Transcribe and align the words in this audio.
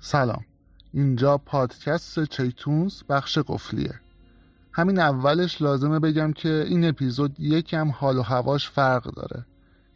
سلام. 0.00 0.44
اینجا 0.92 1.38
پادکست 1.38 2.24
چیتونز 2.24 3.02
بخش 3.08 3.38
قفلیه. 3.38 3.94
همین 4.72 4.98
اولش 4.98 5.62
لازمه 5.62 5.98
بگم 5.98 6.32
که 6.32 6.64
این 6.68 6.84
اپیزود 6.84 7.40
یکم 7.40 7.90
حال 7.90 8.18
و 8.18 8.22
هواش 8.22 8.70
فرق 8.70 9.14
داره. 9.14 9.46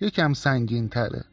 یکم 0.01 0.33
سنگین 0.33 0.89
تره 0.89 1.25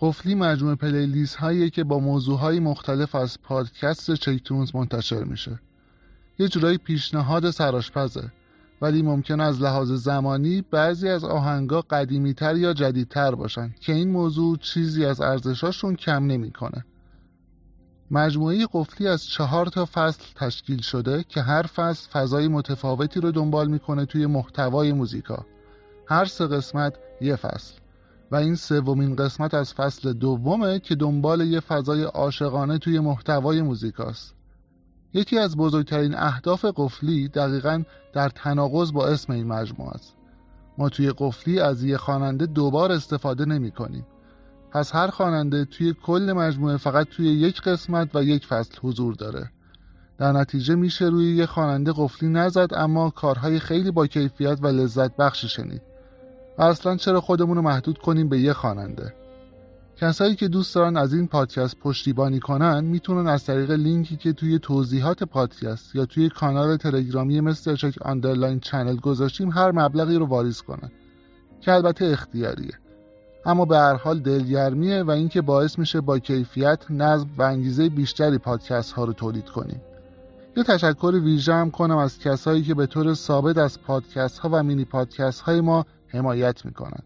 قفلی 0.00 0.34
مجموعه 0.34 0.74
پلیلیست 0.74 1.36
هاییه 1.36 1.70
که 1.70 1.84
با 1.84 1.98
موضوع 1.98 2.38
های 2.38 2.60
مختلف 2.60 3.14
از 3.14 3.42
پادکست 3.42 4.14
چیتونز 4.14 4.74
منتشر 4.74 5.24
میشه. 5.24 5.60
یه 6.38 6.48
جورایی 6.48 6.78
پیشنهاد 6.78 7.50
سراشپزه 7.50 8.32
ولی 8.82 9.02
ممکن 9.02 9.40
از 9.40 9.62
لحاظ 9.62 9.92
زمانی 9.92 10.62
بعضی 10.70 11.08
از 11.08 11.24
آهنگا 11.24 11.80
قدیمیتر 11.80 12.56
یا 12.56 12.72
جدیدتر 12.72 13.34
باشن 13.34 13.74
که 13.80 13.92
این 13.92 14.10
موضوع 14.10 14.56
چیزی 14.56 15.04
از 15.04 15.20
ارزشاشون 15.20 15.96
کم 15.96 16.26
نمی‌کنه. 16.26 16.84
مجموعه 18.10 18.66
قفلی 18.72 19.08
از 19.08 19.24
چهار 19.24 19.66
تا 19.66 19.88
فصل 19.94 20.24
تشکیل 20.34 20.80
شده 20.80 21.24
که 21.28 21.42
هر 21.42 21.62
فصل 21.62 22.10
فضای 22.10 22.48
متفاوتی 22.48 23.20
رو 23.20 23.30
دنبال 23.30 23.68
می‌کنه 23.68 24.06
توی 24.06 24.26
محتوای 24.26 24.92
موزیکا. 24.92 25.46
هر 26.06 26.24
سه 26.24 26.46
قسمت 26.46 26.98
یه 27.20 27.36
فصل 27.36 27.74
و 28.30 28.36
این 28.36 28.54
سومین 28.54 29.16
قسمت 29.16 29.54
از 29.54 29.74
فصل 29.74 30.12
دومه 30.12 30.78
که 30.78 30.94
دنبال 30.94 31.40
یه 31.40 31.60
فضای 31.60 32.02
عاشقانه 32.02 32.78
توی 32.78 33.00
محتوای 33.00 33.62
موزیکاست. 33.62 34.34
یکی 35.14 35.38
از 35.38 35.56
بزرگترین 35.56 36.14
اهداف 36.14 36.64
قفلی 36.76 37.28
دقیقا 37.28 37.82
در 38.12 38.28
تناقض 38.28 38.92
با 38.92 39.06
اسم 39.06 39.32
این 39.32 39.46
مجموعه 39.46 39.90
است 39.90 40.16
ما 40.78 40.88
توی 40.88 41.12
قفلی 41.18 41.60
از 41.60 41.84
یه 41.84 41.96
خواننده 41.96 42.46
دوبار 42.46 42.92
استفاده 42.92 43.44
نمی 43.44 43.70
کنیم 43.70 44.06
پس 44.72 44.94
هر 44.94 45.06
خواننده 45.06 45.64
توی 45.64 45.94
کل 46.02 46.32
مجموعه 46.32 46.76
فقط 46.76 47.06
توی 47.08 47.26
یک 47.26 47.62
قسمت 47.62 48.16
و 48.16 48.22
یک 48.22 48.46
فصل 48.46 48.78
حضور 48.82 49.14
داره. 49.14 49.50
در 50.18 50.32
نتیجه 50.32 50.74
میشه 50.74 51.04
روی 51.04 51.36
یه 51.36 51.46
خواننده 51.46 51.92
قفلی 51.96 52.28
نزد 52.28 52.74
اما 52.74 53.10
کارهای 53.10 53.58
خیلی 53.58 53.90
با 53.90 54.06
کیفیت 54.06 54.58
و 54.62 54.66
لذت 54.66 55.16
بخشی 55.16 55.48
شنید. 55.48 55.82
و 56.58 56.62
اصلا 56.62 56.96
چرا 56.96 57.20
خودمون 57.20 57.56
رو 57.56 57.62
محدود 57.62 57.98
کنیم 57.98 58.28
به 58.28 58.38
یه 58.38 58.52
خواننده؟ 58.52 59.14
کسایی 59.96 60.34
که 60.34 60.48
دوست 60.48 60.74
دارن 60.74 60.96
از 60.96 61.14
این 61.14 61.26
پادکست 61.26 61.76
پشتیبانی 61.78 62.40
کنن 62.40 62.84
می‌تونن 62.84 63.26
از 63.26 63.44
طریق 63.44 63.70
لینکی 63.70 64.16
که 64.16 64.32
توی 64.32 64.58
توضیحات 64.58 65.24
پادکست 65.24 65.94
یا 65.94 66.06
توی 66.06 66.28
کانال 66.28 66.76
تلگرامی 66.76 67.40
مستر 67.40 67.76
چک 67.76 68.02
underline 68.02 68.60
channel 68.60 68.96
گذاشتیم 68.96 69.50
هر 69.50 69.72
مبلغی 69.72 70.16
رو 70.16 70.26
واریز 70.26 70.62
کنن. 70.62 70.90
که 71.60 71.72
البته 71.72 72.04
اختیاریه. 72.04 72.78
اما 73.44 73.64
به 73.64 73.76
هر 73.76 73.94
حال 73.94 74.20
دلگرمیه 74.20 75.02
و 75.02 75.10
اینکه 75.10 75.42
باعث 75.42 75.78
میشه 75.78 76.00
با 76.00 76.18
کیفیت 76.18 76.90
نظم 76.90 77.28
و 77.38 77.42
انگیزه 77.42 77.88
بیشتری 77.88 78.38
پادکست 78.38 78.92
ها 78.92 79.04
رو 79.04 79.12
تولید 79.12 79.48
کنیم. 79.48 79.80
یه 80.56 80.62
تشکر 80.62 81.20
ویژه 81.24 81.54
هم 81.54 81.70
کنم 81.70 81.96
از 81.96 82.18
کسایی 82.18 82.62
که 82.62 82.74
به 82.74 82.86
طور 82.86 83.14
ثابت 83.14 83.58
از 83.58 83.82
پادکست 83.82 84.38
ها 84.38 84.48
و 84.52 84.62
مینی 84.62 84.84
پادکست 84.84 85.40
های 85.40 85.60
ما 85.60 85.86
حمایت 86.08 86.64
می‌کنن. 86.64 87.02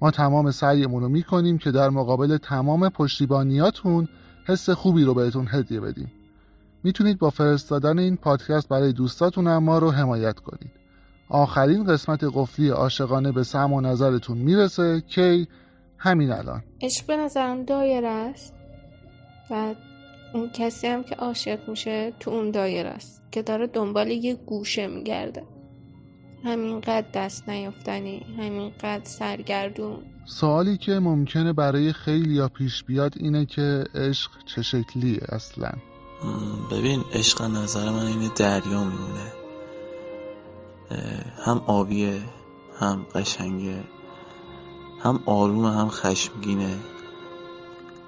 ما 0.00 0.10
تمام 0.10 0.50
سعیمون 0.50 1.02
رو 1.02 1.08
می‌کنیم 1.08 1.58
که 1.58 1.70
در 1.70 1.90
مقابل 1.90 2.36
تمام 2.36 2.88
پشتیبانیاتون 2.88 4.08
حس 4.46 4.70
خوبی 4.70 5.04
رو 5.04 5.14
بهتون 5.14 5.46
هدیه 5.50 5.80
بدیم. 5.80 6.12
می‌تونید 6.82 7.18
با 7.18 7.30
فرستادن 7.30 7.98
این 7.98 8.16
پادکست 8.16 8.68
برای 8.68 8.92
دوستاتون 8.92 9.56
ما 9.56 9.78
رو 9.78 9.90
حمایت 9.90 10.38
کنید. 10.38 10.83
آخرین 11.28 11.84
قسمت 11.84 12.24
قفلی 12.34 12.68
عاشقانه 12.68 13.32
به 13.32 13.42
سم 13.42 13.72
و 13.72 13.80
نظرتون 13.80 14.38
می‌رسه 14.38 15.02
که 15.08 15.46
همین 15.98 16.30
الان. 16.32 16.62
عشق 16.82 17.06
به 17.06 17.16
نظرم 17.16 17.64
دایره 17.64 18.08
است 18.08 18.54
و 19.50 19.74
اون 20.34 20.50
کسی 20.50 20.86
هم 20.86 21.02
که 21.02 21.14
عاشق 21.14 21.68
میشه 21.68 22.12
تو 22.20 22.30
اون 22.30 22.50
دایره 22.50 22.88
است 22.88 23.22
که 23.32 23.42
داره 23.42 23.66
دنبال 23.66 24.08
یه 24.08 24.34
گوشه 24.34 24.86
میگرده. 24.86 25.42
همینقدر 26.44 27.06
دست 27.14 27.48
نیافتنی 27.48 28.26
همینقدر 28.38 29.04
سرگردون. 29.04 29.98
سوالی 30.26 30.76
که 30.76 30.92
ممکنه 30.92 31.52
برای 31.52 31.92
خیلی 31.92 32.34
یا 32.34 32.48
پیش 32.48 32.84
بیاد 32.84 33.14
اینه 33.16 33.46
که 33.46 33.84
عشق 33.94 34.30
چه 34.46 34.62
شکلیه 34.62 35.20
اصلا؟ 35.28 35.72
ببین 36.72 37.04
عشق 37.14 37.42
نظر 37.42 37.90
من 37.90 38.06
اینه 38.06 38.30
دریا 38.36 38.84
میمونه. 38.84 39.43
هم 41.44 41.62
آبیه 41.66 42.22
هم 42.80 43.06
قشنگه 43.14 43.84
هم 45.00 45.22
آرومه 45.26 45.72
هم 45.72 45.88
خشمگینه 45.88 46.78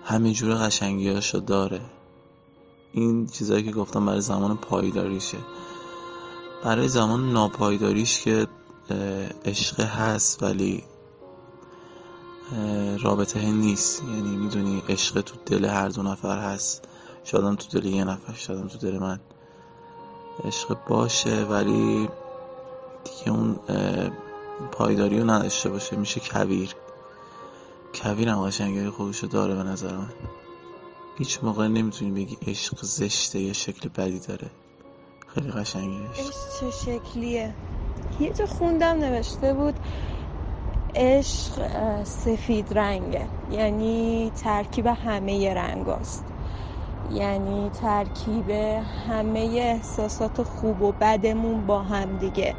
همه 0.05 0.33
جور 0.33 0.55
قشنگیاشو 0.55 1.39
داره. 1.39 1.81
این 2.93 3.27
چیزایی 3.27 3.63
که 3.63 3.73
گفتم 3.73 4.07
برای 4.07 4.21
زمان 4.21 4.57
پایداریشه. 4.57 5.39
برای 6.65 6.89
زمان 6.89 7.33
ناپایداریش 7.33 8.21
که 8.21 8.47
عشق 9.45 9.81
هست 9.81 10.43
ولی 10.43 10.85
رابطه 13.01 13.51
نیست. 13.51 14.03
یعنی 14.03 14.37
می‌دونی 14.37 14.83
عشق 14.89 15.21
تو 15.21 15.37
دل 15.47 15.65
هر 15.65 15.89
دو 15.89 16.03
نفر 16.03 16.39
هست. 16.39 16.89
شادم 17.25 17.55
تو 17.55 17.81
دل 17.81 17.87
یه 17.87 18.05
نفر 18.05 18.33
شادم 18.33 18.69
تو 18.69 18.79
دل 18.79 18.99
من. 18.99 19.21
عشق 20.45 20.77
باشه 20.89 21.45
ولی 21.45 22.09
دیگه 23.07 23.39
اون 23.39 23.59
پایداری 24.73 25.21
رو 25.21 25.31
نداشته 25.31 25.69
باشه. 25.69 25.97
میشه 25.97 26.21
کویر. 26.21 26.75
کویر 27.95 28.29
هم 28.29 28.47
قشنگی 28.47 28.89
خودشو 28.89 29.27
داره 29.27 29.55
به 29.55 29.63
نظر 29.63 29.97
من. 29.97 30.13
هیچ 31.19 31.39
موقع 31.43 31.69
نمی‌تونی 31.69 32.11
بگی 32.11 32.39
عشق 32.47 32.79
زشته 32.83 33.41
یا 33.41 33.53
شکل 33.53 33.89
بدی 33.89 34.19
داره. 34.19 34.51
خیلی 35.27 35.51
قشنگه. 35.51 36.09
چه 36.61 36.71
شکلیه؟ 36.71 37.55
یه 38.21 38.33
جا 38.33 38.47
خوندم 38.47 38.99
نوشته 38.99 39.55
بود 39.55 39.75
عشق 40.95 41.53
سفید 42.05 42.79
رنگه. 42.79 43.27
یعنی 43.51 44.33
ترکیب 44.43 44.87
همه 44.87 45.55
رنگ 45.55 45.89
است 45.89 46.25
یعنی 47.13 47.71
ترکیب 47.71 48.51
همه 49.09 49.41
احساسات 49.41 50.43
خوب 50.43 50.83
و 50.83 50.93
بدمون 50.93 51.67
با 51.67 51.83
هم 51.83 52.17
دیگه. 52.17 52.55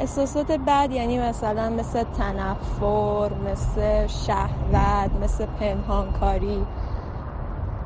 احساسات 0.00 0.52
بد 0.52 0.88
یعنی 0.92 1.18
مثلا 1.18 1.70
مثل 1.70 2.02
تنفر 2.02 3.30
مثل 3.34 4.06
شهوت 4.06 5.10
مثل 5.22 5.46
پنهانکاری. 5.46 6.66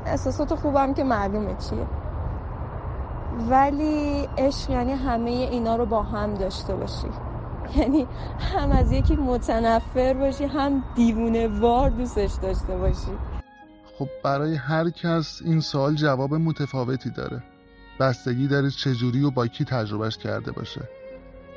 احساسات 0.06 0.54
خوبم 0.54 0.94
که 0.94 1.04
معلومه 1.04 1.56
چیه. 1.70 1.86
ولی 3.50 4.28
عشق 4.38 4.70
یعنی 4.70 4.92
همه 4.92 5.30
اینا 5.30 5.76
رو 5.76 5.86
با 5.86 6.02
هم 6.02 6.34
داشته 6.34 6.74
باشی. 6.76 7.06
یعنی 7.76 8.06
هم 8.38 8.70
از 8.70 8.92
یکی 8.92 9.16
متنفر 9.16 10.14
باشی 10.14 10.44
هم 10.44 10.84
دیوونه 10.94 11.48
وار 11.48 11.90
دوستش 11.90 12.32
داشته 12.42 12.76
باشی. 12.76 13.12
خب 13.98 14.08
برای 14.24 14.54
هر 14.54 14.90
کس 14.90 15.40
این 15.44 15.60
سوال 15.60 15.94
جواب 15.94 16.34
متفاوتی 16.34 17.10
داره. 17.10 17.42
بستگی 18.00 18.46
داره 18.46 18.70
چجوری 18.70 19.24
و 19.24 19.30
با 19.30 19.46
کی 19.46 19.64
تجربهش 19.64 20.16
کرده 20.16 20.52
باشه. 20.52 20.88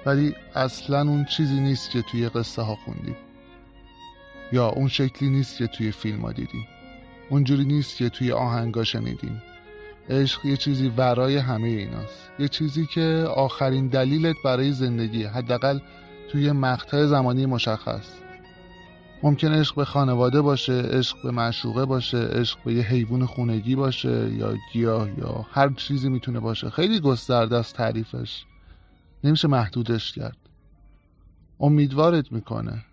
ولی 0.08 0.36
اصلا 0.56 1.02
اون 1.02 1.26
چیزی 1.26 1.60
نیست 1.60 1.92
که 1.92 2.02
توی 2.02 2.30
قصه 2.30 2.62
ها 2.62 2.76
خوندی. 2.76 3.16
یا 4.52 4.68
اون 4.68 4.88
شکلی 4.88 5.30
نیست 5.30 5.58
که 5.58 5.68
توی 5.68 5.92
فیلم 5.92 6.22
ها 6.22 6.32
دیدیم 6.32 6.68
اونجوری 7.30 7.66
نیست 7.66 7.98
که 7.98 8.10
توی 8.10 8.32
آهنگا 8.32 8.84
شنیدیم 8.84 9.42
عشق 10.10 10.46
یه 10.46 10.58
چیزی 10.58 10.88
ورای 10.98 11.38
همه 11.38 11.68
ایناست. 11.68 12.32
یه 12.40 12.48
چیزی 12.48 12.86
که 12.86 13.26
آخرین 13.36 13.88
دلیلت 13.88 14.36
برای 14.46 14.72
زندگی 14.72 15.24
حداقل 15.24 15.80
توی 16.32 16.52
مقطع 16.52 17.06
زمانی 17.06 17.46
مشخص. 17.46 18.10
ممکن 19.24 19.54
عشق 19.54 19.76
به 19.76 19.86
خانواده 19.86 20.42
باشه 20.42 20.74
عشق 20.74 21.18
به 21.24 21.32
معشوقه 21.32 21.86
باشه 21.86 22.18
عشق 22.18 22.58
به 22.66 22.74
یه 22.74 22.84
حیوان 22.84 23.26
خونگی 23.26 23.76
باشه 23.76 24.34
یا 24.34 24.54
گیاه 24.74 25.10
یا 25.18 25.46
هر 25.52 25.70
چیزی 25.70 26.10
می‌تونه 26.10 26.40
باشه. 26.40 26.70
خیلی 26.70 27.00
گسترده 27.00 27.58
است 27.58 27.76
تعریفش. 27.76 28.46
نمیشه 29.24 29.48
محدودش 29.48 30.12
کرد. 30.12 30.38
امیدوارت 31.60 32.32
می‌کنه. 32.32 32.86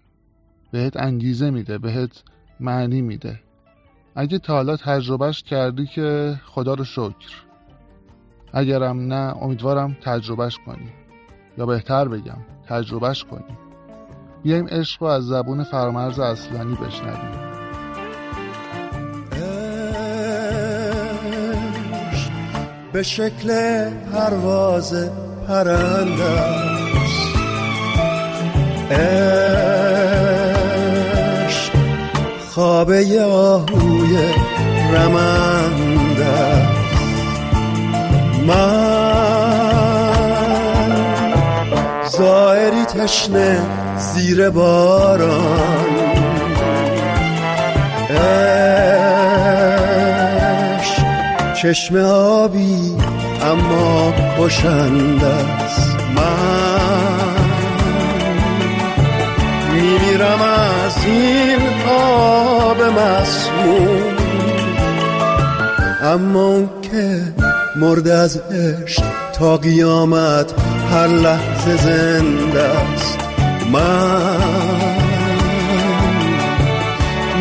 بهت 0.70 0.96
انگیزه 0.96 1.50
میده 1.50 1.78
بهت 1.78 2.22
معنی 2.60 3.02
میده. 3.02 3.40
اگه 4.14 4.38
تا 4.38 4.52
حالا 4.52 4.76
تجربهش 4.76 5.42
کردی 5.42 5.86
که 5.86 6.40
خدا 6.44 6.74
رو 6.74 6.84
شکر. 6.84 7.44
اگرم 8.52 9.00
نه 9.00 9.36
امیدوارم 9.42 9.96
تجربهش 10.02 10.58
کنی. 10.66 10.92
یا 11.58 11.66
بهتر 11.66 12.08
بگم 12.08 12.38
تجربهش 12.66 13.24
کنی. 13.24 13.58
بیایم 14.42 14.66
عشق 14.68 15.02
رو 15.02 15.08
از 15.08 15.26
زبون 15.26 15.64
فرامرز 15.64 16.18
اصلانی 16.18 16.74
بشنویم. 16.74 17.44
به 22.92 23.02
شکل 23.02 23.50
پرندم 25.48 26.64
عشق 28.90 29.34
خوابه 32.50 33.22
آهوی 33.22 34.18
رمنده 34.92 36.68
من 38.46 39.24
زائری 42.08 42.84
تشنه 42.84 43.58
زیر 43.98 44.50
باران. 44.50 45.84
عشق 48.10 48.64
چشم 51.54 51.96
آبی 51.96 52.96
اما 53.44 54.14
کشنده 54.38 55.26
است 55.26 55.96
من. 56.16 57.34
میمیرم 59.72 60.42
از 60.42 61.04
این 61.06 61.60
آب 61.88 62.82
مسموم. 62.82 64.14
اما 66.02 66.60
که 66.82 67.20
مرد 67.76 68.08
از 68.08 68.36
عشق 68.36 69.02
تا 69.32 69.56
قیامت 69.56 70.52
هر 70.92 71.06
لحظه 71.06 71.76
زنده 71.76 72.62
است 72.62 73.18
من. 73.72 74.84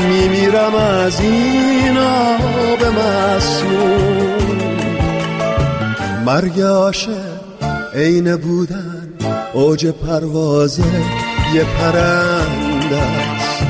میمیرم 0.10 0.76
از 0.76 1.22
این 1.22 1.98
آب 1.98 2.84
مسموم. 2.84 4.33
مرگ 6.26 6.62
عاشق 6.62 7.44
عین 7.94 8.36
بودن 8.36 9.14
اوج 9.54 9.88
پروازه 9.88 10.84
یه 11.54 11.64
پرنده 11.64 12.98
است. 12.98 13.64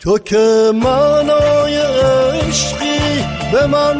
تو 0.00 0.18
که 0.18 0.72
معنای 0.74 1.76
عشقی 1.76 3.24
به 3.52 3.66
من 3.66 3.96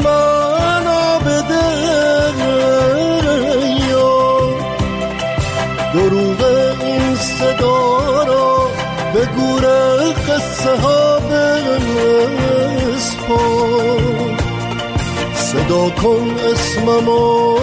کن 15.75 16.37
اسممو 16.53 17.59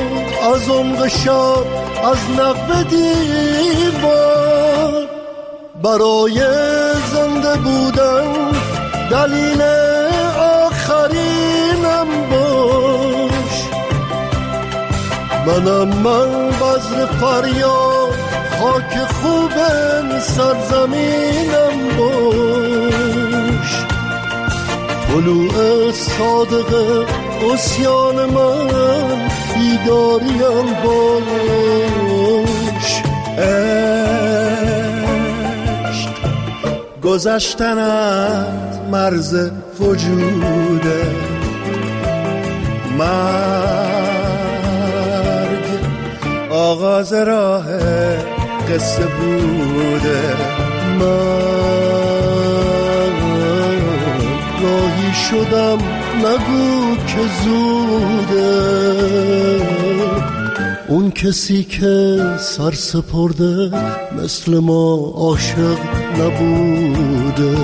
از 0.54 0.69
عمق 0.69 1.08
شب 1.08 1.66
از 2.04 2.18
نقب 2.40 2.90
دیوار. 2.90 4.52
برای 5.84 6.40
زنده 7.13 7.56
بودن 7.56 8.52
دلیل 9.12 9.62
آخرینم 10.40 12.08
باش. 12.31 13.68
منم 15.48 15.88
من 15.88 16.50
بزر 16.50 17.06
فریاد 17.06 18.13
خاک 18.60 18.98
خوب 19.22 19.52
سرزمینم 20.19 21.98
باش. 21.98 23.72
طلوع 25.08 25.92
صادق 25.92 26.72
اسیان 27.43 28.25
من 28.25 29.29
بیداریم 29.55 30.65
باش 30.83 31.71
گذشتنت 37.03 38.79
مرز 38.91 39.49
وجوده 39.79 41.05
مرگ 42.97 43.41
آغاز 46.49 47.13
راه 47.13 47.65
قصه 48.73 49.05
بوده 49.05 50.21
من 50.99 51.21
راهی 54.61 55.13
شدم 55.13 56.00
نگو 56.16 56.96
که 57.08 57.22
زوده. 57.44 58.52
اون 60.88 61.12
کسی 61.12 61.63
که 61.63 62.19
سر 62.40 62.72
سپرده 62.72 63.72
مثل 64.24 64.60
ما 64.60 65.13
عاشق 65.16 65.78
نبوده. 66.19 67.58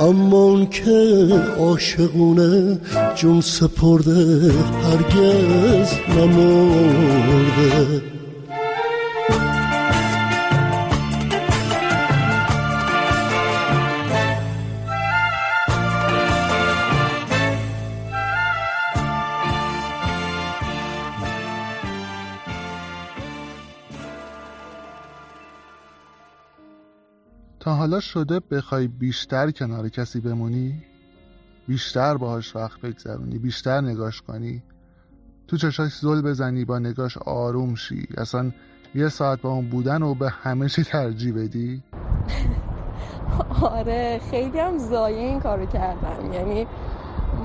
اما 0.00 0.36
اون 0.36 0.66
که 0.66 1.28
عاشقونه 1.58 2.78
جون 3.14 3.40
سپرده 3.40 4.52
هرگز 4.84 5.88
نمرده. 6.16 8.02
حالا 27.80 28.00
شده 28.00 28.40
بخوای 28.40 28.88
بیشتر 28.88 29.50
کنار 29.50 29.88
کسی 29.88 30.20
بمونی؟ 30.20 30.82
بیشتر 31.68 32.16
باهاش 32.16 32.56
وقت 32.56 32.80
بگذرونی 32.80 33.38
بیشتر 33.38 33.80
نگاش 33.80 34.22
کنی؟ 34.22 34.62
تو 35.48 35.56
چشاش 35.56 35.98
زل 35.98 36.22
بزنی 36.22 36.64
با 36.64 36.78
نگاش 36.78 37.18
آروم 37.18 37.74
شی. 37.74 38.08
اصلا 38.18 38.50
یه 38.94 39.08
ساعت 39.08 39.40
با 39.40 39.50
اون 39.50 39.68
بودن 39.68 40.02
و 40.02 40.14
به 40.14 40.30
همه 40.30 40.68
چی 40.68 40.84
ترجیح 40.84 41.34
بدی؟ 41.34 41.82
آره 43.78 44.20
خیلی 44.30 44.58
هم 44.58 44.78
زایه 44.78 45.18
این 45.18 45.40
کارو 45.40 45.66
کردم. 45.66 46.32
یعنی 46.32 46.66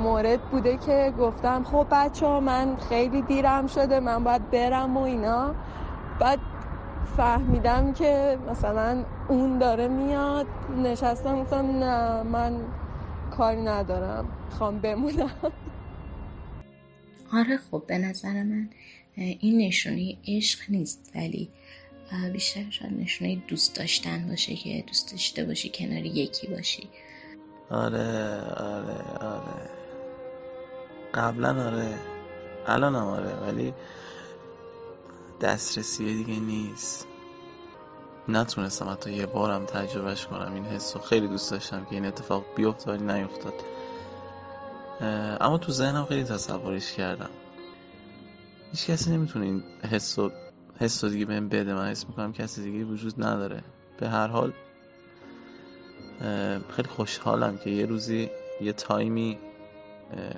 مورد 0.03 0.41
بوده 0.41 0.77
که 0.77 1.13
گفتم 1.19 1.63
خب 1.63 1.87
بچه 1.91 2.25
ها 2.25 2.39
من 2.39 2.75
خیلی 2.89 3.21
دیرم 3.21 3.67
شده 3.67 3.99
من 3.99 4.23
باید 4.23 4.51
برم 4.51 4.97
و 4.97 5.01
اینا. 5.01 5.55
بعد 6.19 6.39
فهمیدم 7.17 7.93
که 7.93 8.37
مثلا 8.51 9.05
اون 9.29 9.57
داره 9.59 9.87
میاد 9.87 10.47
نشستم 10.69 11.41
گفتم 11.43 11.65
نه 11.83 12.23
من 12.23 12.61
کاری 13.31 13.61
ندارم 13.61 14.27
خوام 14.49 14.81
بمونم. 14.81 15.31
آره 17.33 17.57
خب 17.57 17.83
به 17.87 17.97
نظر 17.97 18.43
من 18.43 18.69
این 19.17 19.57
نشونه 19.67 20.17
عشق 20.27 20.59
نیست 20.69 21.11
ولی 21.15 21.49
بیشتر 22.33 22.69
شاید 22.69 22.93
نشونه 22.93 23.35
دوست 23.47 23.75
داشتن 23.75 24.27
باشه 24.27 24.55
که 24.55 24.83
دوست 24.87 25.11
داشته 25.11 25.45
باشی 25.45 25.71
کنار 25.75 26.05
یکی 26.05 26.47
باشی. 26.47 26.89
آره 27.69 28.41
آره 28.51 29.01
آره. 29.21 29.69
قبلا 31.13 31.65
آره 31.67 31.99
الان 32.67 32.95
هم 32.95 33.03
آره 33.03 33.35
ولی 33.35 33.73
دسترسی 35.41 36.05
دیگه 36.23 36.39
نیست. 36.39 37.07
نتونستم 38.27 38.89
حتی 38.89 39.13
یه 39.13 39.25
بارم 39.25 39.65
تجربهش 39.65 40.25
کنم. 40.25 40.53
این 40.53 40.65
حس 40.65 40.97
خیلی 40.97 41.27
دوست 41.27 41.51
داشتم 41.51 41.85
که 41.85 41.95
این 41.95 42.05
اتفاق 42.05 42.45
بیفته 42.55 42.91
ولی 42.91 43.03
نیفتاد. 43.03 43.53
اما 45.41 45.57
تو 45.57 45.71
ذهنم 45.71 46.05
خیلی 46.05 46.23
تصورش 46.23 46.93
کردم. 46.93 47.29
هیچ 48.71 48.87
کسی 48.89 49.11
نمی‌تونه 49.11 49.45
این 49.45 49.63
حس 49.91 50.19
و 50.19 50.31
حس 50.79 51.05
دیگه 51.05 51.25
بهم 51.25 51.49
بده. 51.49 51.73
من 51.73 51.89
حس 51.89 52.07
می‌کنم 52.07 52.33
کسی 52.33 52.63
دیگه 52.63 52.83
وجود 52.83 53.23
نداره. 53.23 53.63
به 53.99 54.09
هر 54.09 54.27
حال 54.27 54.53
خیلی 56.69 56.89
خوشحالم 56.89 57.57
که 57.57 57.69
یه 57.69 57.85
روزی 57.85 58.29
یه 58.61 58.73
تایمی 58.73 59.39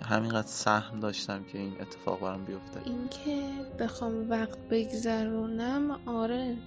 همینقدر 0.10 0.48
سهم 0.48 1.00
داشتم 1.00 1.44
که 1.44 1.58
این 1.58 1.74
اتفاق 1.82 2.20
برام 2.20 2.44
بیفته. 2.44 2.82
اینکه 2.86 3.50
بخوام 3.79 4.29
وقت 4.29 4.58
بگذرونم 4.72 6.00
آره. 6.06 6.58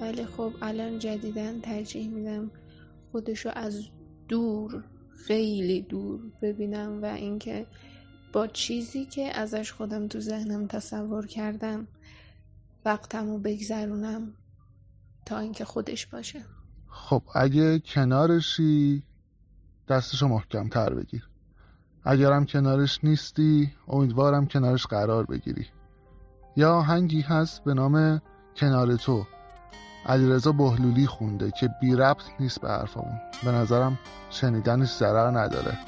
ولی 0.00 0.26
خب 0.26 0.52
الان 0.62 0.98
جدیدن 0.98 1.60
ترجیح 1.60 2.08
میدم 2.08 2.50
خودشو 3.12 3.50
از 3.54 3.88
دور 4.28 4.84
خیلی 5.26 5.82
دور 5.82 6.20
ببینم 6.42 7.02
و 7.02 7.06
اینکه 7.06 7.66
با 8.32 8.46
چیزی 8.46 9.04
که 9.04 9.38
ازش 9.38 9.72
خودم 9.72 10.08
تو 10.08 10.20
ذهنم 10.20 10.66
تصور 10.66 11.26
کردم 11.26 11.88
وقتمو 12.84 13.38
بگذرونم 13.38 14.32
تا 15.26 15.38
اینکه 15.38 15.64
خودش 15.64 16.06
باشه. 16.06 16.44
خب 16.88 17.22
اگه 17.34 17.78
کنارشی 17.78 19.02
دستشو 19.88 20.28
محکم 20.28 20.68
تر 20.68 20.94
بگیر. 20.94 21.28
اگرم 22.04 22.46
کنارش 22.46 23.04
نیستی 23.04 23.72
امیدوارم 23.88 24.46
کنارش 24.46 24.86
قرار 24.86 25.26
بگیری. 25.26 25.66
یا 26.56 26.74
آهنگی 26.74 27.20
هست 27.20 27.64
به 27.64 27.74
نام 27.74 28.22
کنار 28.56 28.96
تو. 28.96 29.26
علیرضا 30.06 30.52
بهلولی 30.52 31.06
خونده 31.06 31.50
که 31.50 31.68
بی 31.80 31.96
ربط 31.96 32.22
نیست 32.40 32.60
به 32.60 32.68
حرفمون. 32.68 33.20
به 33.44 33.52
نظرم 33.52 33.98
شنیدنش 34.30 34.88
ضرر 34.88 35.38
نداره. 35.38 35.78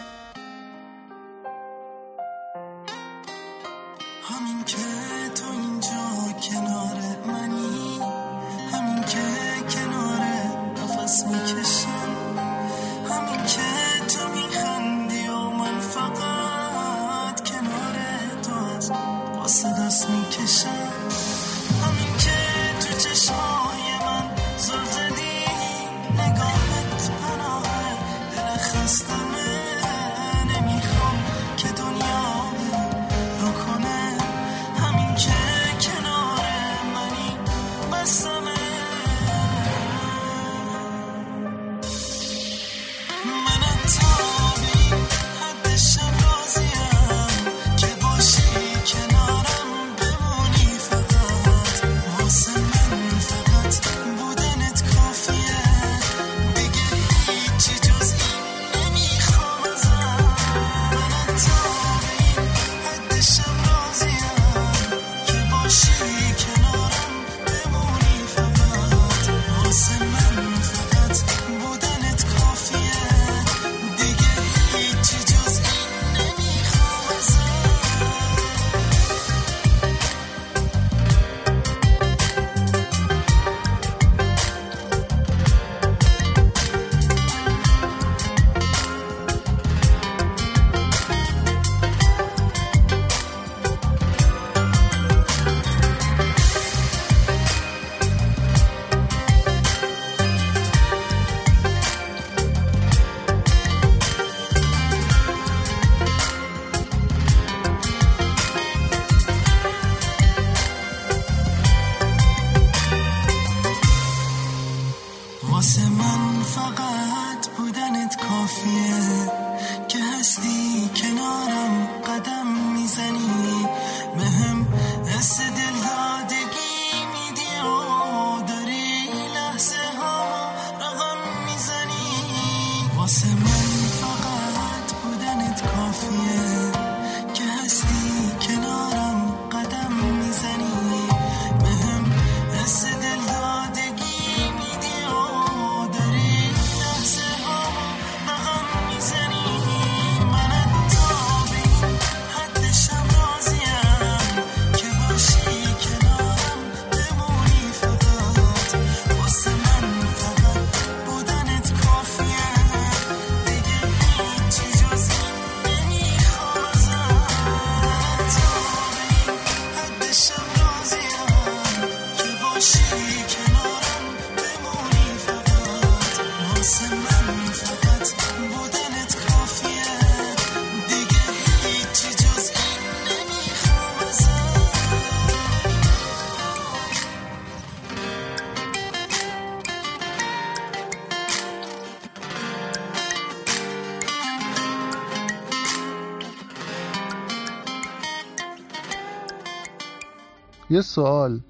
یه 200.75 200.81
سوال. 200.81 201.41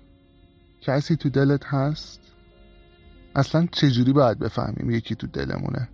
کسی 0.80 1.16
تو 1.16 1.28
دلت 1.28 1.64
هست؟ 1.64 2.20
اصلا 3.34 3.66
چجوری 3.72 4.12
باید 4.12 4.38
بفهمیم 4.38 4.90
یکی 4.90 5.14
تو 5.14 5.26
دلمونه؟ 5.26 5.88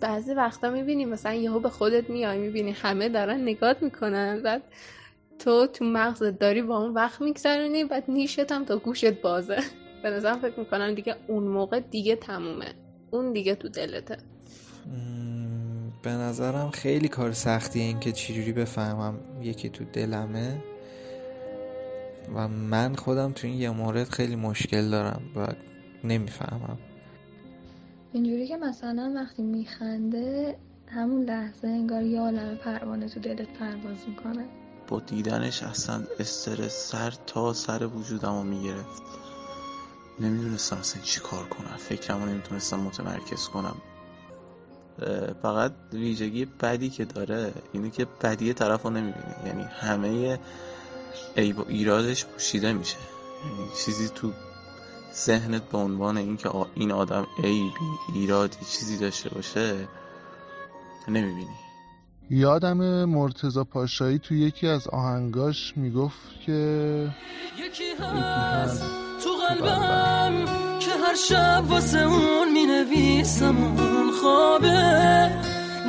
بعضی 0.00 0.34
وقتا 0.34 0.70
می‌بینی 0.70 1.04
مثلا 1.04 1.34
یهو 1.34 1.60
به 1.60 1.70
خودت 1.70 2.10
میای 2.10 2.38
می‌بینی 2.38 2.72
همه 2.72 3.08
دارن 3.08 3.40
نگات 3.40 3.82
می‌کنن 3.82 4.42
بعد 4.42 4.62
تو 5.38 5.66
تو 5.66 5.84
مغزت 5.84 6.38
داری 6.38 6.62
با 6.62 6.78
اون 6.78 6.94
وقت 6.94 7.20
میگذرونی 7.20 7.84
بعد 7.84 8.04
نیشت 8.08 8.52
هم 8.52 8.64
تا 8.64 8.78
گوشت 8.78 9.20
بازه. 9.20 9.58
به 10.02 10.10
نظرم 10.10 10.38
فکر 10.38 10.60
می‌کنم 10.60 10.94
دیگه 10.94 11.16
اون 11.26 11.44
موقع 11.44 11.80
دیگه 11.80 12.16
تمومه. 12.16 12.74
اون 13.10 13.32
دیگه 13.32 13.54
تو 13.54 13.68
دلته. 13.68 14.16
به 16.02 16.10
نظرم 16.10 16.70
خیلی 16.70 17.08
کار 17.08 17.32
سختیه 17.32 17.82
این 17.82 18.00
که 18.00 18.12
چجوری 18.12 18.52
بفهمم 18.52 19.14
یکی 19.42 19.68
تو 19.68 19.84
دلمه. 19.84 20.73
و 22.34 22.48
من 22.48 22.94
خودم 22.94 23.32
تو 23.32 23.46
این 23.46 23.56
یه 23.56 23.70
مورد 23.70 24.08
خیلی 24.08 24.36
مشکل 24.36 24.90
دارم 24.90 25.22
و 25.36 25.46
نمی‌فهمم. 26.04 26.78
اینجوری 28.12 28.46
که 28.46 28.56
مثلا 28.56 29.12
وقتی 29.16 29.42
میخنده 29.42 30.56
همون 30.88 31.24
لحظه 31.24 31.68
انگار 31.68 32.02
یه 32.02 32.20
عالم 32.20 32.56
پروانه 32.56 33.08
تو 33.08 33.20
دلت 33.20 33.48
پرواز 33.58 33.96
می‌کنه. 34.08 34.44
با 34.88 35.00
دیدنش 35.00 35.62
اصلا 35.62 36.02
استرس 36.18 36.90
سر 36.90 37.14
تا 37.26 37.52
سر 37.52 37.86
وجودم 37.86 38.32
رو 38.32 38.42
می‌گرفت. 38.42 39.02
نمی‌دونستم 40.20 40.76
اصلا 40.76 41.02
چی 41.02 41.20
کار 41.20 41.44
کنم. 41.44 41.76
فکرم 41.76 42.22
رو 42.22 42.28
نمی‌تونستم 42.28 42.80
متمرکز 42.80 43.48
کنم. 43.48 43.76
فقط 45.42 45.72
ویژگی 45.92 46.44
بدی 46.44 46.90
که 46.90 47.04
داره 47.04 47.52
اینه 47.72 47.90
که 47.90 48.06
بدی 48.22 48.52
طرف 48.52 48.82
رو 48.82 48.90
نمی‌بینی. 48.90 49.34
یعنی 49.46 49.62
همه 49.62 50.38
عیب 51.36 51.58
و 51.58 51.64
ایرادش 51.68 52.24
پوشیده 52.24 52.72
میشه. 52.72 52.96
یعنی 53.44 53.70
چیزی 53.84 54.08
تو 54.08 54.32
ذهنت 55.14 55.62
به 55.62 55.78
عنوان 55.78 56.16
اینکه 56.16 56.50
این 56.74 56.92
آدم 56.92 57.26
عیبی 57.42 57.70
ایرادی 58.14 58.56
چیزی 58.70 58.98
داشته 58.98 59.28
باشه 59.28 59.88
نمی‌بینی. 61.08 61.56
یادم 62.30 63.04
مرتزا 63.04 63.64
پاشایی 63.64 64.18
تو 64.18 64.34
یکی 64.34 64.68
از 64.68 64.88
آهنگاش 64.88 65.72
می‌گفت 65.76 66.18
که 66.46 67.10
یکی 67.58 67.90
هست 68.00 68.82
تو 69.24 69.30
قلبم 69.48 70.44
که 70.80 70.90
هر 70.90 71.14
شب 71.14 71.64
واسه 71.68 71.98
اون 71.98 72.52
می‌نویسم 72.52 73.56
اون 73.56 74.12
خوابه. 74.22 75.30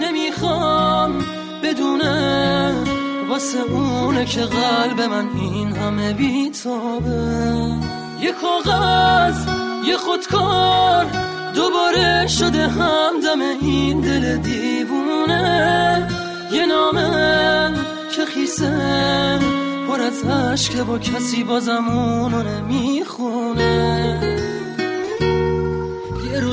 نمی‌خوام 0.02 1.26
بدونه 1.64 2.95
واسه 3.30 3.60
اونه 3.62 4.26
که 4.26 4.42
قلب 4.42 5.02
من 5.02 5.28
این 5.40 5.76
همه 5.76 6.14
بیتابه 6.14 7.76
یه 8.22 8.32
کاغذ 8.32 9.48
یه 9.88 9.98
خودکار 9.98 11.06
دوباره 11.56 12.28
شده 12.28 12.68
همدم 12.68 13.42
این 13.62 14.02
دل 14.02 14.38
دیوونه. 14.38 16.08
یه 16.52 16.66
نامه 16.66 17.74
که 18.16 18.26
خیسه 18.26 19.40
پر 19.88 20.02
از 20.02 20.24
عشق 20.24 20.84
با 20.84 21.00
کسی 21.00 21.44
بازم 21.44 21.90
اونو 21.90 22.44
نمی‌خونه. 22.44 24.22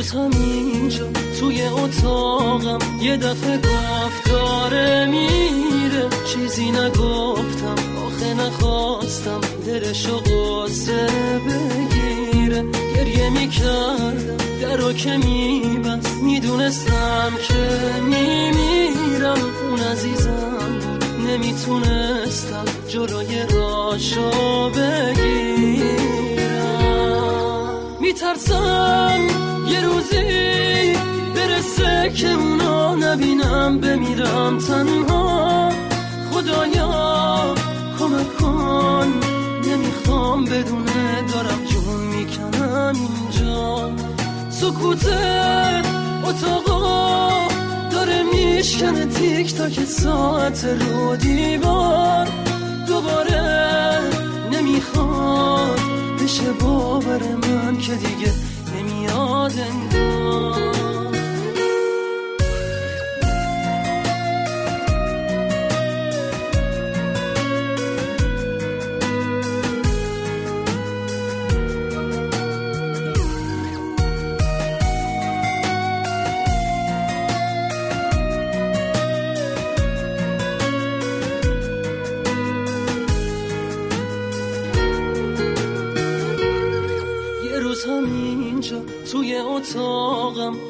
یه 0.02 0.09
روز 0.09 0.14
همینجا 0.14 1.06
توی 1.40 1.62
اتاقم. 1.62 2.78
یه 3.00 3.16
دفعه 3.16 3.56
گفت 3.56 4.30
داره 4.30 5.06
میره. 5.06 6.09
چیزی 6.32 6.71
نگفتم 6.71 7.75
آخه 8.06 8.35
نخواستم 8.35 9.40
دلشو 9.66 10.16
قصه 10.16 11.06
بگیره. 11.47 12.64
گریه 12.97 13.30
می‌کردم 13.30 14.37
درو 14.62 14.92
که 14.92 15.16
میبست. 15.16 16.23
می‌دونستم 16.23 17.32
که 17.49 17.80
میمیرم. 18.02 19.38
اون 19.71 19.80
عزیزم 19.80 20.78
بود 20.80 21.04
نمی‌تونستم 21.30 22.64
جلوی 22.88 23.42
راشو 23.54 24.71
بگیرم. 24.71 26.02
میترسم 28.00 29.51
یه 29.73 29.81
روزی 29.81 30.97
برسه 31.35 32.12
که 32.17 32.33
اونا 32.33 32.95
نبینم 32.95 33.81
بمیرم 33.81 34.59
تنها. 34.59 35.71
خدایا 36.33 37.55
کمک 37.99 38.37
کن. 38.37 39.12
نمی‌خوام 39.67 40.45
بدونه 40.45 41.23
دارم 41.33 41.64
جون 41.71 42.00
می‌کنم 42.00 42.95
اینجا. 42.95 43.91
سکوت 44.50 45.07
اتاقا 46.25 47.31
داره 47.91 48.23
میشکنه 48.23 49.07
تیک 49.07 49.55
تاک 49.55 49.85
ساعت 49.85 50.64
رو 50.64 51.17
دیوار. 51.17 52.29
دوباره 52.88 54.00
نمی‌خواد 54.52 55.81
بشه 56.25 56.52
باور 56.61 57.21
من 57.23 57.79
که 57.79 57.93
دیگه 57.95 58.33
نمیاد 59.43 59.59
انگار 59.59 60.73
یه 60.87 60.92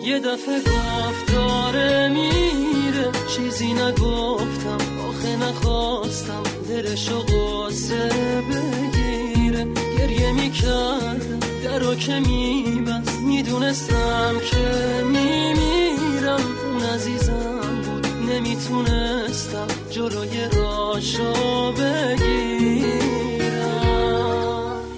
یه 0.05 0.19
دفعه 0.19 0.59
گفت 0.61 1.33
داره 1.33 2.09
میره. 2.09 3.11
چیزی 3.37 3.73
نگفتم 3.73 4.79
آخه 5.09 5.37
نخواستم. 5.37 6.43
دلشو 6.69 7.19
قصه 7.19 8.11
بگیره. 8.51 9.67
گریه 9.99 10.33
می‌کردم 10.33 11.41
درو 11.65 11.95
که 11.95 12.21
میبست. 12.21 13.19
می‌دونستم 13.21 14.35
که 14.51 14.67
میمیرم. 15.05 16.41
اون 16.73 16.83
عزیزم 16.95 17.61
بود 17.85 18.07
نمی‌تونستم 18.31 19.67
جلوی 19.91 20.49
راشو 20.57 21.73
بگیرم. 21.73 22.93